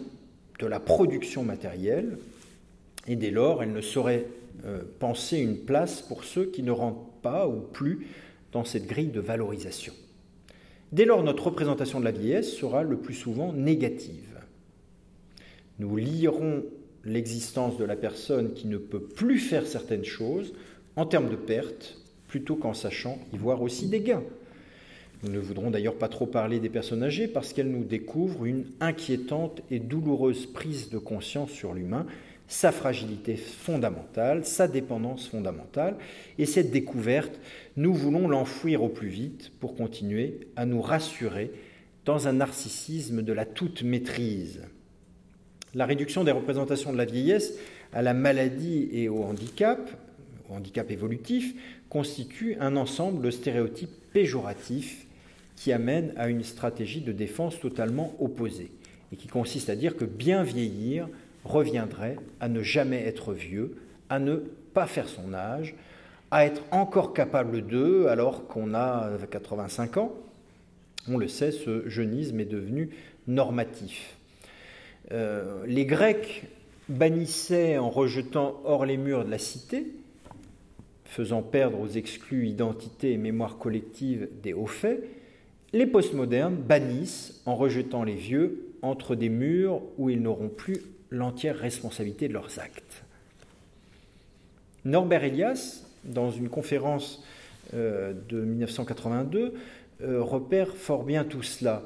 [0.59, 2.19] de la production matérielle,
[3.07, 4.27] et dès lors, elle ne saurait
[4.65, 8.07] euh, penser une place pour ceux qui ne rentrent pas ou plus
[8.53, 9.93] dans cette grille de valorisation.
[10.93, 14.39] Dès lors, notre représentation de la vieillesse sera le plus souvent négative.
[15.79, 16.65] Nous lierons
[17.05, 20.55] l'existence de la personne qui ne peut plus faire certaines choses
[20.97, 21.99] en termes de pertes,
[22.29, 24.25] plutôt qu'en sachant y voir aussi des gains.
[25.23, 28.67] Nous ne voudrons d'ailleurs pas trop parler des personnes âgées parce qu'elles nous découvrent une
[28.81, 32.07] inquiétante et douloureuse prise de conscience sur l'humain,
[32.49, 35.97] sa fragilité fondamentale, sa dépendance fondamentale.
[36.39, 37.39] Et cette découverte,
[37.77, 41.51] nous voulons l'enfouir au plus vite pour continuer à nous rassurer
[42.05, 44.63] dans un narcissisme de la toute maîtrise.
[45.75, 47.55] La réduction des représentations de la vieillesse
[47.93, 49.91] à la maladie et au handicap,
[50.49, 51.55] au handicap évolutif,
[51.89, 55.07] constitue un ensemble de stéréotypes péjoratifs
[55.57, 58.71] qui amènent à une stratégie de défense totalement opposée
[59.13, 61.09] et qui consiste à dire que bien vieillir
[61.47, 63.77] reviendrait à ne jamais être vieux,
[64.09, 64.37] à ne
[64.75, 65.75] pas faire son âge,
[66.31, 70.13] à être encore capable d'eux alors qu'on a 85 ans.
[71.09, 72.91] On le sait, ce jeunisme est devenu
[73.29, 74.17] normatif.
[75.13, 76.45] Euh, les Grecs
[76.89, 79.87] bannissaient en rejetant hors les murs de la cité,
[81.05, 85.09] faisant perdre aux exclus identité et mémoire collective des hauts faits,
[85.73, 91.57] les postmodernes bannissent en rejetant les vieux entre des murs où ils n'auront plus l'entière
[91.57, 93.05] responsabilité de leurs actes.
[94.85, 97.25] Norbert Elias, dans une conférence
[97.75, 99.55] euh, de 1982,
[100.03, 101.83] euh, repère fort bien tout cela.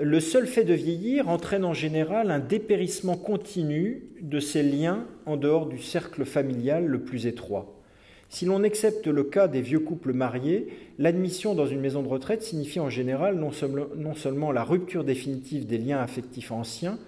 [0.00, 5.36] Le seul fait de vieillir entraîne en général un dépérissement continu de ses liens en
[5.36, 7.74] dehors du cercle familial le plus étroit.
[8.28, 10.68] Si l'on accepte le cas des vieux couples mariés,
[10.98, 15.78] l'admission dans une maison de retraite signifie en général non, seulement la rupture définitive des
[15.78, 16.98] liens affectifs anciens,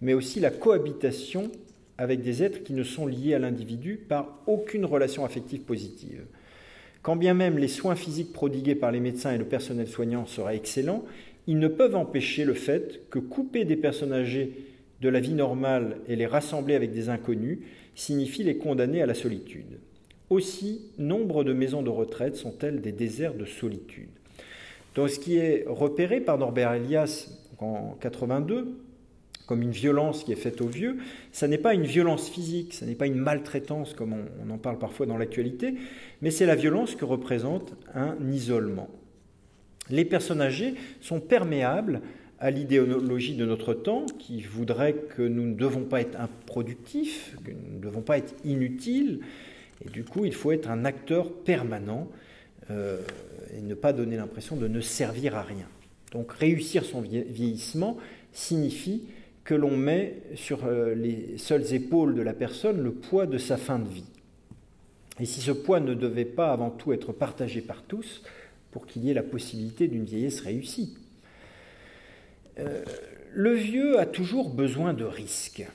[0.00, 1.50] mais aussi la cohabitation
[1.98, 6.24] avec des êtres qui ne sont liés à l'individu par aucune relation affective positive.
[7.02, 10.56] Quand bien même les soins physiques prodigués par les médecins et le personnel soignant seraient
[10.56, 11.04] excellents,
[11.46, 14.52] ils ne peuvent empêcher le fait que couper des personnes âgées
[15.00, 17.58] de la vie normale et les rassembler avec des inconnus
[17.94, 19.78] signifie les condamner à la solitude.
[20.30, 24.08] Aussi, nombre de maisons de retraite sont-elles des déserts de solitude.
[24.94, 28.78] Donc, ce qui est repéré par Norbert Elias en 82
[29.46, 30.96] comme une violence qui est faite aux vieux,
[31.32, 34.78] ça n'est pas une violence physique, ça n'est pas une maltraitance comme on, en parle
[34.78, 35.74] parfois dans l'actualité,
[36.22, 38.88] mais c'est la violence que représente un isolement.
[39.90, 42.00] Les personnes âgées sont perméables
[42.38, 47.50] à l'idéologie de notre temps qui voudrait que nous ne devons pas être improductifs, que
[47.50, 49.20] nous ne devons pas être inutiles,
[49.84, 52.08] et du coup, il faut être un acteur permanent
[52.70, 52.98] euh,
[53.54, 55.68] et ne pas donner l'impression de ne servir à rien.
[56.12, 57.98] Donc réussir son vieillissement
[58.32, 59.02] signifie
[59.44, 63.56] que l'on met sur euh, les seules épaules de la personne le poids de sa
[63.56, 64.04] fin de vie.
[65.20, 68.22] Et si ce poids ne devait pas avant tout être partagé par tous
[68.72, 70.96] pour qu'il y ait la possibilité d'une vieillesse réussie
[72.58, 72.82] euh,
[73.32, 75.66] Le vieux a toujours besoin de risques.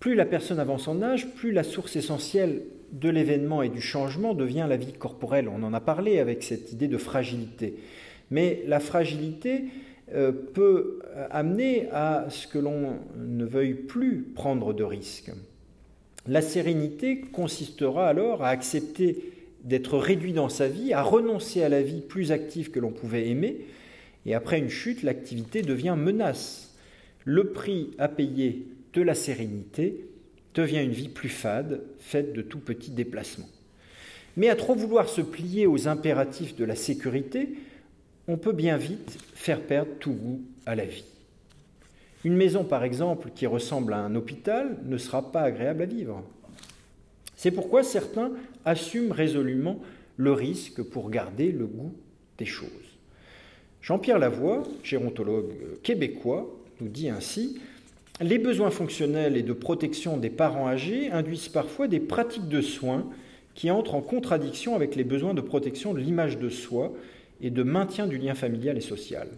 [0.00, 2.62] Plus la personne avance en âge, plus la source essentielle
[2.92, 5.48] de l'événement et du changement devient la vie corporelle.
[5.48, 7.76] On en a parlé avec cette idée de fragilité.
[8.30, 9.64] Mais la fragilité
[10.54, 10.98] peut
[11.30, 15.32] amener à ce que l'on ne veuille plus prendre de risques.
[16.26, 19.32] La sérénité consistera alors à accepter
[19.64, 23.28] d'être réduit dans sa vie, à renoncer à la vie plus active que l'on pouvait
[23.28, 23.66] aimer,
[24.26, 26.74] et après une chute, l'activité devient menace.
[27.24, 30.04] Le prix à payer de la sérénité
[30.54, 33.48] devient une vie plus fade, faite de tout petits déplacements.
[34.36, 37.48] Mais à trop vouloir se plier aux impératifs de la sécurité,
[38.30, 41.04] on peut bien vite faire perdre tout goût à la vie.
[42.24, 46.22] Une maison, par exemple, qui ressemble à un hôpital ne sera pas agréable à vivre.
[47.34, 48.30] C'est pourquoi certains
[48.64, 49.80] assument résolument
[50.16, 51.92] le risque pour garder le goût
[52.38, 52.68] des choses.
[53.82, 55.52] Jean-Pierre Lavoie, gérontologue
[55.82, 57.58] québécois, nous dit ainsi
[58.20, 63.08] Les besoins fonctionnels et de protection des parents âgés induisent parfois des pratiques de soins
[63.54, 66.92] qui entrent en contradiction avec les besoins de protection de l'image de soi
[67.42, 69.28] et de maintien du lien familial et social.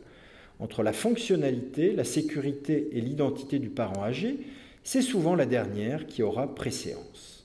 [0.61, 4.39] Entre la fonctionnalité, la sécurité et l'identité du parent âgé,
[4.85, 7.45] c'est souvent la dernière qui aura préséance.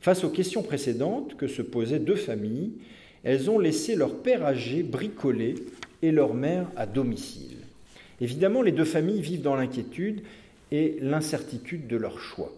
[0.00, 2.72] Face aux questions précédentes que se posaient deux familles,
[3.24, 5.56] elles ont laissé leur père âgé bricoler
[6.02, 7.56] et leur mère à domicile.
[8.20, 10.22] Évidemment, les deux familles vivent dans l'inquiétude
[10.70, 12.52] et l'incertitude de leur choix.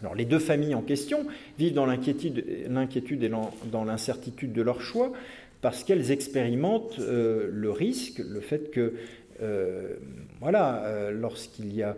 [0.00, 1.26] Alors, les deux familles en question
[1.58, 3.30] vivent dans l'inquiétude et
[3.70, 5.12] dans l'incertitude de leur choix
[5.60, 8.94] parce qu'elles expérimentent euh, le risque, le fait que,
[9.42, 9.96] euh,
[10.40, 11.96] voilà, euh, lorsqu'il y a,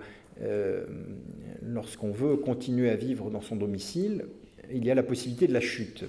[1.63, 4.25] lorsqu'on veut continuer à vivre dans son domicile,
[4.73, 6.05] il y a la possibilité de la chute.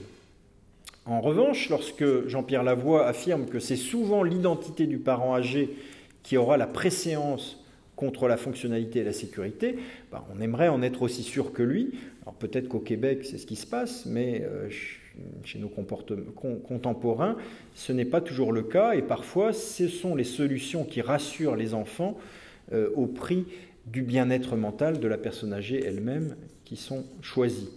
[1.06, 5.76] En revanche, lorsque Jean-Pierre Lavoie affirme que c'est souvent l'identité du parent âgé
[6.24, 7.64] qui aura la préséance
[7.96, 9.76] contre la fonctionnalité et la sécurité,
[10.12, 11.92] ben, on aimerait en être aussi sûr que lui.
[12.24, 14.44] Alors peut-être qu'au Québec c'est ce qui se passe, mais
[15.44, 17.38] chez nos contemporains,
[17.74, 21.74] ce n'est pas toujours le cas et parfois ce sont les solutions qui rassurent les
[21.74, 22.18] enfants
[22.72, 23.46] euh, au prix
[23.86, 27.70] du bien-être mental de la personne âgée elle-même qui sont choisies.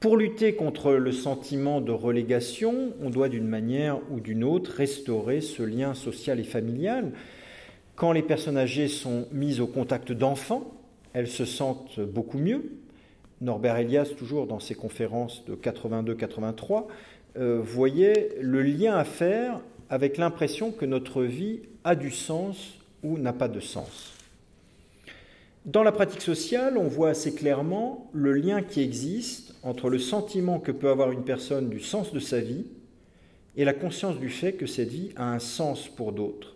[0.00, 5.40] Pour lutter contre le sentiment de relégation, on doit d'une manière ou d'une autre restaurer
[5.40, 7.12] ce lien social et familial.
[7.94, 10.72] Quand les personnes âgées sont mises au contact d'enfants,
[11.12, 12.72] elles se sentent beaucoup mieux,
[13.42, 16.86] Norbert Elias, toujours dans ses conférences de 82-83,
[17.36, 19.60] euh, voyait le lien à faire
[19.90, 24.12] avec l'impression que notre vie a du sens ou n'a pas de sens.
[25.66, 30.60] Dans la pratique sociale, on voit assez clairement le lien qui existe entre le sentiment
[30.60, 32.66] que peut avoir une personne du sens de sa vie
[33.56, 36.54] et la conscience du fait que cette vie a un sens pour d'autres,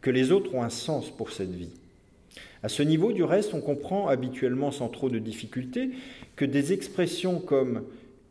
[0.00, 1.72] que les autres ont un sens pour cette vie.
[2.62, 5.90] À ce niveau, du reste, on comprend habituellement sans trop de difficulté
[6.38, 7.82] que des expressions comme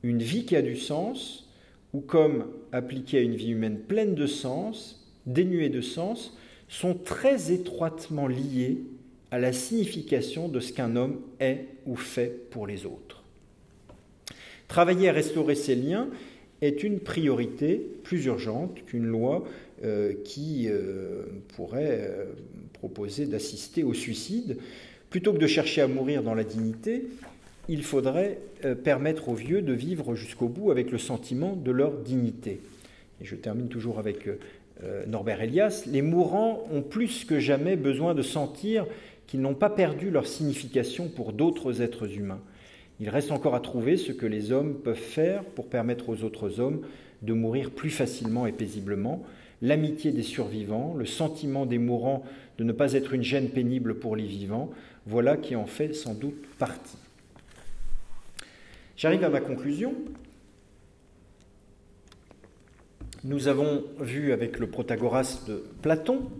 [0.01, 1.49] une vie qui a du sens
[1.93, 6.35] ou comme appliquée à une vie humaine pleine de sens, dénuée de sens,
[6.69, 8.77] sont très étroitement liées
[9.29, 13.23] à la signification de ce qu'un homme est ou fait pour les autres.
[14.69, 16.07] Travailler à restaurer ces liens
[16.61, 19.43] est une priorité plus urgente qu'une loi
[19.83, 21.23] euh, qui euh,
[21.57, 22.25] pourrait euh,
[22.71, 24.57] proposer d'assister au suicide.
[25.09, 27.03] Plutôt que de chercher à mourir dans la dignité,
[27.69, 31.91] il faudrait euh, permettre aux vieux de vivre jusqu'au bout avec le sentiment de leur
[31.97, 32.61] dignité.
[33.21, 34.39] Et je termine toujours avec euh,
[34.83, 35.83] euh, Norbert Elias.
[35.87, 38.85] Les mourants ont plus que jamais besoin de sentir
[39.25, 42.41] qu'ils n'ont pas perdu leur signification pour d'autres êtres humains.
[42.99, 46.59] Il reste encore à trouver ce que les hommes peuvent faire pour permettre aux autres
[46.59, 46.81] hommes
[47.21, 49.23] de mourir plus facilement et paisiblement.
[49.61, 52.23] L'amitié des survivants, le sentiment des mourants
[52.57, 54.69] de ne pas être une gêne pénible pour les vivants,
[55.05, 56.97] voilà qui en fait sans doute partie.
[58.97, 59.93] J'arrive à ma conclusion.
[63.23, 66.31] Nous avons vu avec le Protagoras de Platon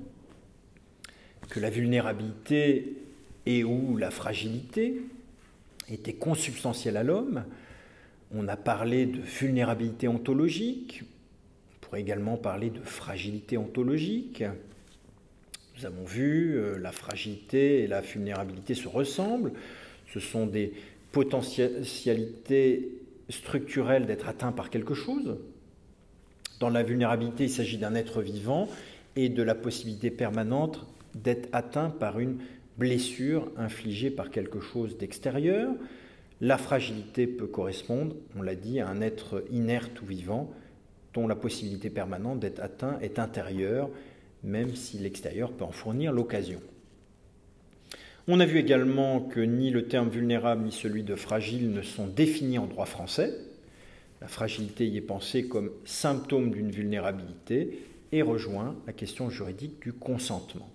[1.51, 2.97] que la vulnérabilité
[3.45, 5.03] et ou la fragilité
[5.88, 7.45] étaient consubstantielles à l'homme.
[8.34, 14.43] On a parlé de vulnérabilité ontologique, on pourrait également parler de fragilité ontologique.
[15.77, 19.53] Nous avons vu euh, la fragilité et la vulnérabilité se ressemblent.
[20.11, 20.73] Ce sont des
[21.18, 22.91] potentialité
[23.27, 25.39] structurelle d'être atteint par quelque chose.
[26.60, 28.68] Dans la vulnérabilité, il s'agit d'un être vivant
[29.15, 30.85] et de la possibilité permanente
[31.15, 32.38] d'être atteint par une
[32.77, 35.73] blessure infligée par quelque chose d'extérieur.
[36.39, 40.53] La fragilité peut correspondre, on l'a dit, à un être inerte ou vivant
[41.15, 43.89] dont la possibilité permanente d'être atteint est intérieure,
[44.44, 46.61] même si l'extérieur peut en fournir l'occasion.
[48.29, 52.07] On a vu également que ni le terme vulnérable ni celui de fragile ne sont
[52.07, 53.33] définis en droit français.
[54.19, 57.79] La fragilité y est pensée comme symptôme d'une vulnérabilité
[58.11, 60.69] et rejoint la question juridique du consentement.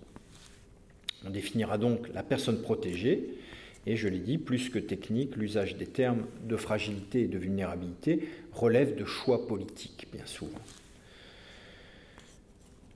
[1.27, 3.37] On définira donc la personne protégée,
[3.85, 8.29] et je l'ai dit, plus que technique, l'usage des termes de fragilité et de vulnérabilité
[8.51, 10.59] relève de choix politiques, bien souvent.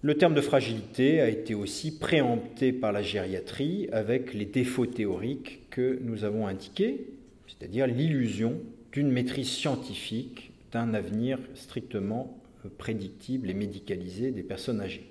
[0.03, 5.67] Le terme de fragilité a été aussi préempté par la gériatrie avec les défauts théoriques
[5.71, 7.07] que nous avons indiqués,
[7.47, 8.59] c'est-à-dire l'illusion
[8.91, 12.37] d'une maîtrise scientifique d'un avenir strictement
[12.77, 15.09] prédictible et médicalisé des personnes âgées.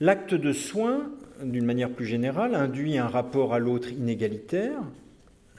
[0.00, 1.12] L'acte de soin,
[1.44, 4.82] d'une manière plus générale, induit un rapport à l'autre inégalitaire.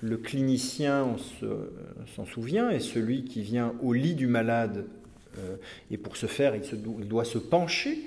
[0.01, 4.98] Le clinicien, on s'en souvient, est celui qui vient au lit du malade euh,
[5.91, 7.97] et pour ce faire, il, doit se pencher.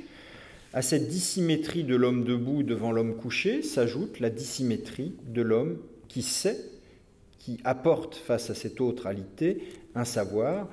[0.74, 5.78] À cette dissymétrie de l'homme debout devant l'homme couché s'ajoute la dissymétrie de l'homme
[6.08, 6.58] qui sait,
[7.38, 9.62] qui apporte face à cette autre réalité
[9.94, 10.68] un savoir,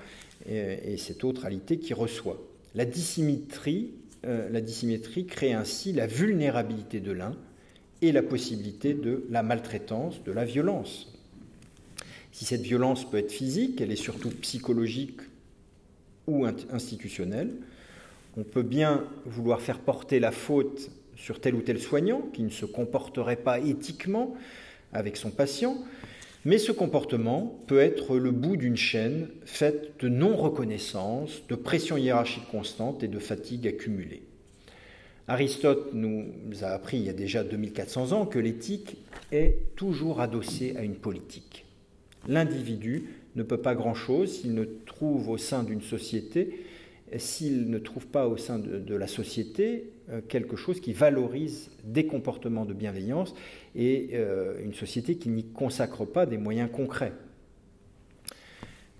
[0.48, 2.42] et, cette autre réalité qui reçoit.
[2.76, 3.92] La dissymétrie,
[4.26, 7.36] euh, la dissymétrie crée ainsi la vulnérabilité de l'un
[8.02, 11.14] et la possibilité de la maltraitance, de la violence.
[12.32, 15.20] Si cette violence peut être physique, elle est surtout psychologique
[16.30, 17.52] ou institutionnelle.
[18.38, 22.50] On peut bien vouloir faire porter la faute sur tel ou tel soignant qui ne
[22.50, 24.36] se comporterait pas éthiquement
[24.94, 25.78] avec son patient,
[26.46, 32.48] mais ce comportement peut être le bout d'une chaîne faite de non-reconnaissance, de pression hiérarchique
[32.50, 34.24] constante et de fatigue accumulée.
[35.28, 36.26] Aristote nous
[36.62, 38.98] a appris il y a déjà 2400 ans que l'éthique
[39.32, 41.66] est toujours adossée à une politique.
[42.28, 46.66] L'individu ne peut pas grand-chose s'il ne trouve au sein d'une société,
[47.18, 52.06] s'il ne trouve pas au sein de, la société euh, quelque chose qui valorise des
[52.06, 53.34] comportements de bienveillance
[53.76, 57.14] et euh, une société qui n'y consacre pas des moyens concrets.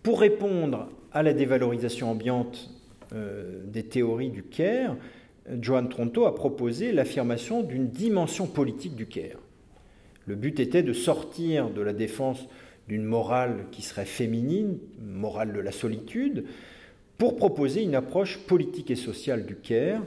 [0.02, 2.72] Pour répondre à la dévalorisation ambiante
[3.14, 4.96] euh, des théories du CARE,
[5.60, 9.40] Joan Tronto a proposé l'affirmation d'une dimension politique du CARE.
[10.26, 12.48] Le but était de sortir de la défense
[12.90, 16.46] d'une morale qui serait féminine, morale de la solitude,
[17.20, 20.02] pour proposer une approche politique et sociale du CARE,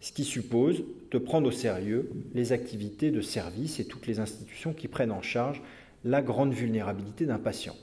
[0.00, 4.72] ce qui suppose de prendre au sérieux les activités de service et toutes les institutions
[4.72, 5.62] qui prennent en charge
[6.04, 7.76] la grande vulnérabilité d'un patient.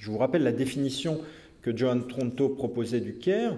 [0.00, 1.20] Je vous rappelle la définition
[1.62, 3.56] que Joan Tronto proposait du CARE.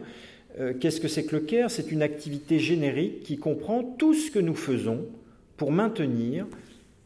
[0.60, 4.30] Euh, qu'est-ce que c'est que le CARE C'est une activité générique qui comprend tout ce
[4.30, 5.06] que nous faisons
[5.56, 6.46] pour maintenir,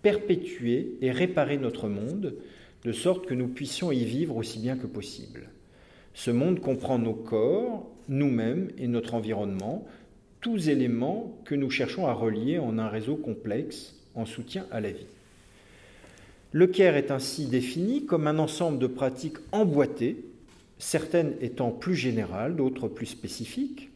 [0.03, 2.35] perpétuer et réparer notre monde,
[2.85, 5.51] de sorte que nous puissions y vivre aussi bien que possible.
[6.15, 9.87] Ce monde comprend nos corps, nous-mêmes et notre environnement,
[10.41, 14.91] tous éléments que nous cherchons à relier en un réseau complexe en soutien à la
[14.91, 15.07] vie.
[16.51, 20.17] Le CARE est ainsi défini comme un ensemble de pratiques emboîtées
[20.79, 23.89] certaines étant plus générales, d'autres plus spécifiques.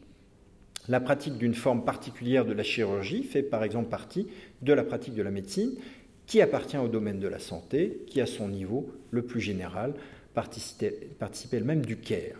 [0.87, 4.27] La pratique d'une forme particulière de la chirurgie fait par exemple partie
[4.61, 5.75] de la pratique de la médecine
[6.27, 9.93] qui appartient au domaine de la santé, qui à son niveau le plus général
[10.35, 12.37] participe elle-même du care.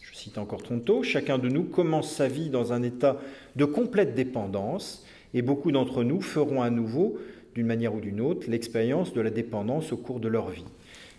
[0.00, 3.20] Je cite encore Tonto, chacun de nous commence sa vie dans un état
[3.54, 7.18] de complète dépendance et beaucoup d'entre nous feront à nouveau,
[7.54, 10.64] d'une manière ou d'une autre, l'expérience de la dépendance au cours de leur vie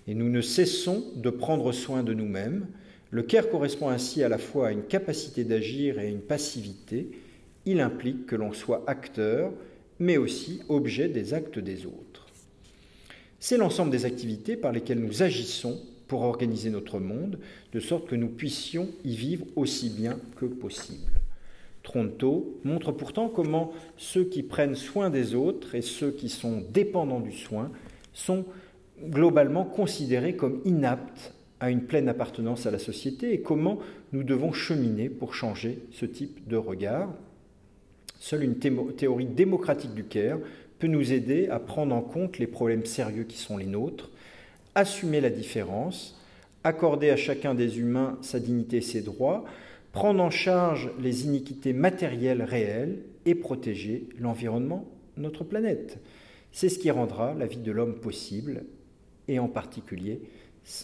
[0.07, 2.67] et nous ne cessons de prendre soin de nous-mêmes.
[3.11, 7.09] Le care correspond ainsi à la fois à une capacité d'agir et à une passivité.
[7.65, 9.51] Il implique que l'on soit acteur,
[9.99, 12.27] mais aussi objet des actes des autres.
[13.39, 17.39] C'est l'ensemble des activités par lesquelles nous agissons pour organiser notre monde,
[17.73, 21.13] de sorte que nous puissions y vivre aussi bien que possible.
[21.83, 27.19] Tronto montre pourtant comment ceux qui prennent soin des autres et ceux qui sont dépendants
[27.19, 27.71] du soin
[28.13, 28.45] sont
[29.03, 33.79] globalement considérés comme inaptes à une pleine appartenance à la société et comment
[34.13, 37.13] nous devons cheminer pour changer ce type de regard.
[38.27, 40.39] Seule une théorie démocratique du CARE
[40.79, 44.09] peut nous aider à prendre en compte les problèmes sérieux qui sont les nôtres,
[44.73, 46.19] assumer la différence,
[46.63, 49.45] accorder à chacun des humains sa dignité et ses droits,
[49.91, 52.97] prendre en charge les iniquités matérielles réelles
[53.27, 54.85] et protéger l'environnement,
[55.17, 55.99] notre planète.
[56.51, 58.63] C'est ce qui rendra la vie de l'homme possible
[59.27, 60.19] et en particulier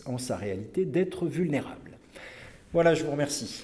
[0.05, 1.97] en sa réalité d'être vulnérable.
[2.71, 3.63] Voilà, je vous remercie.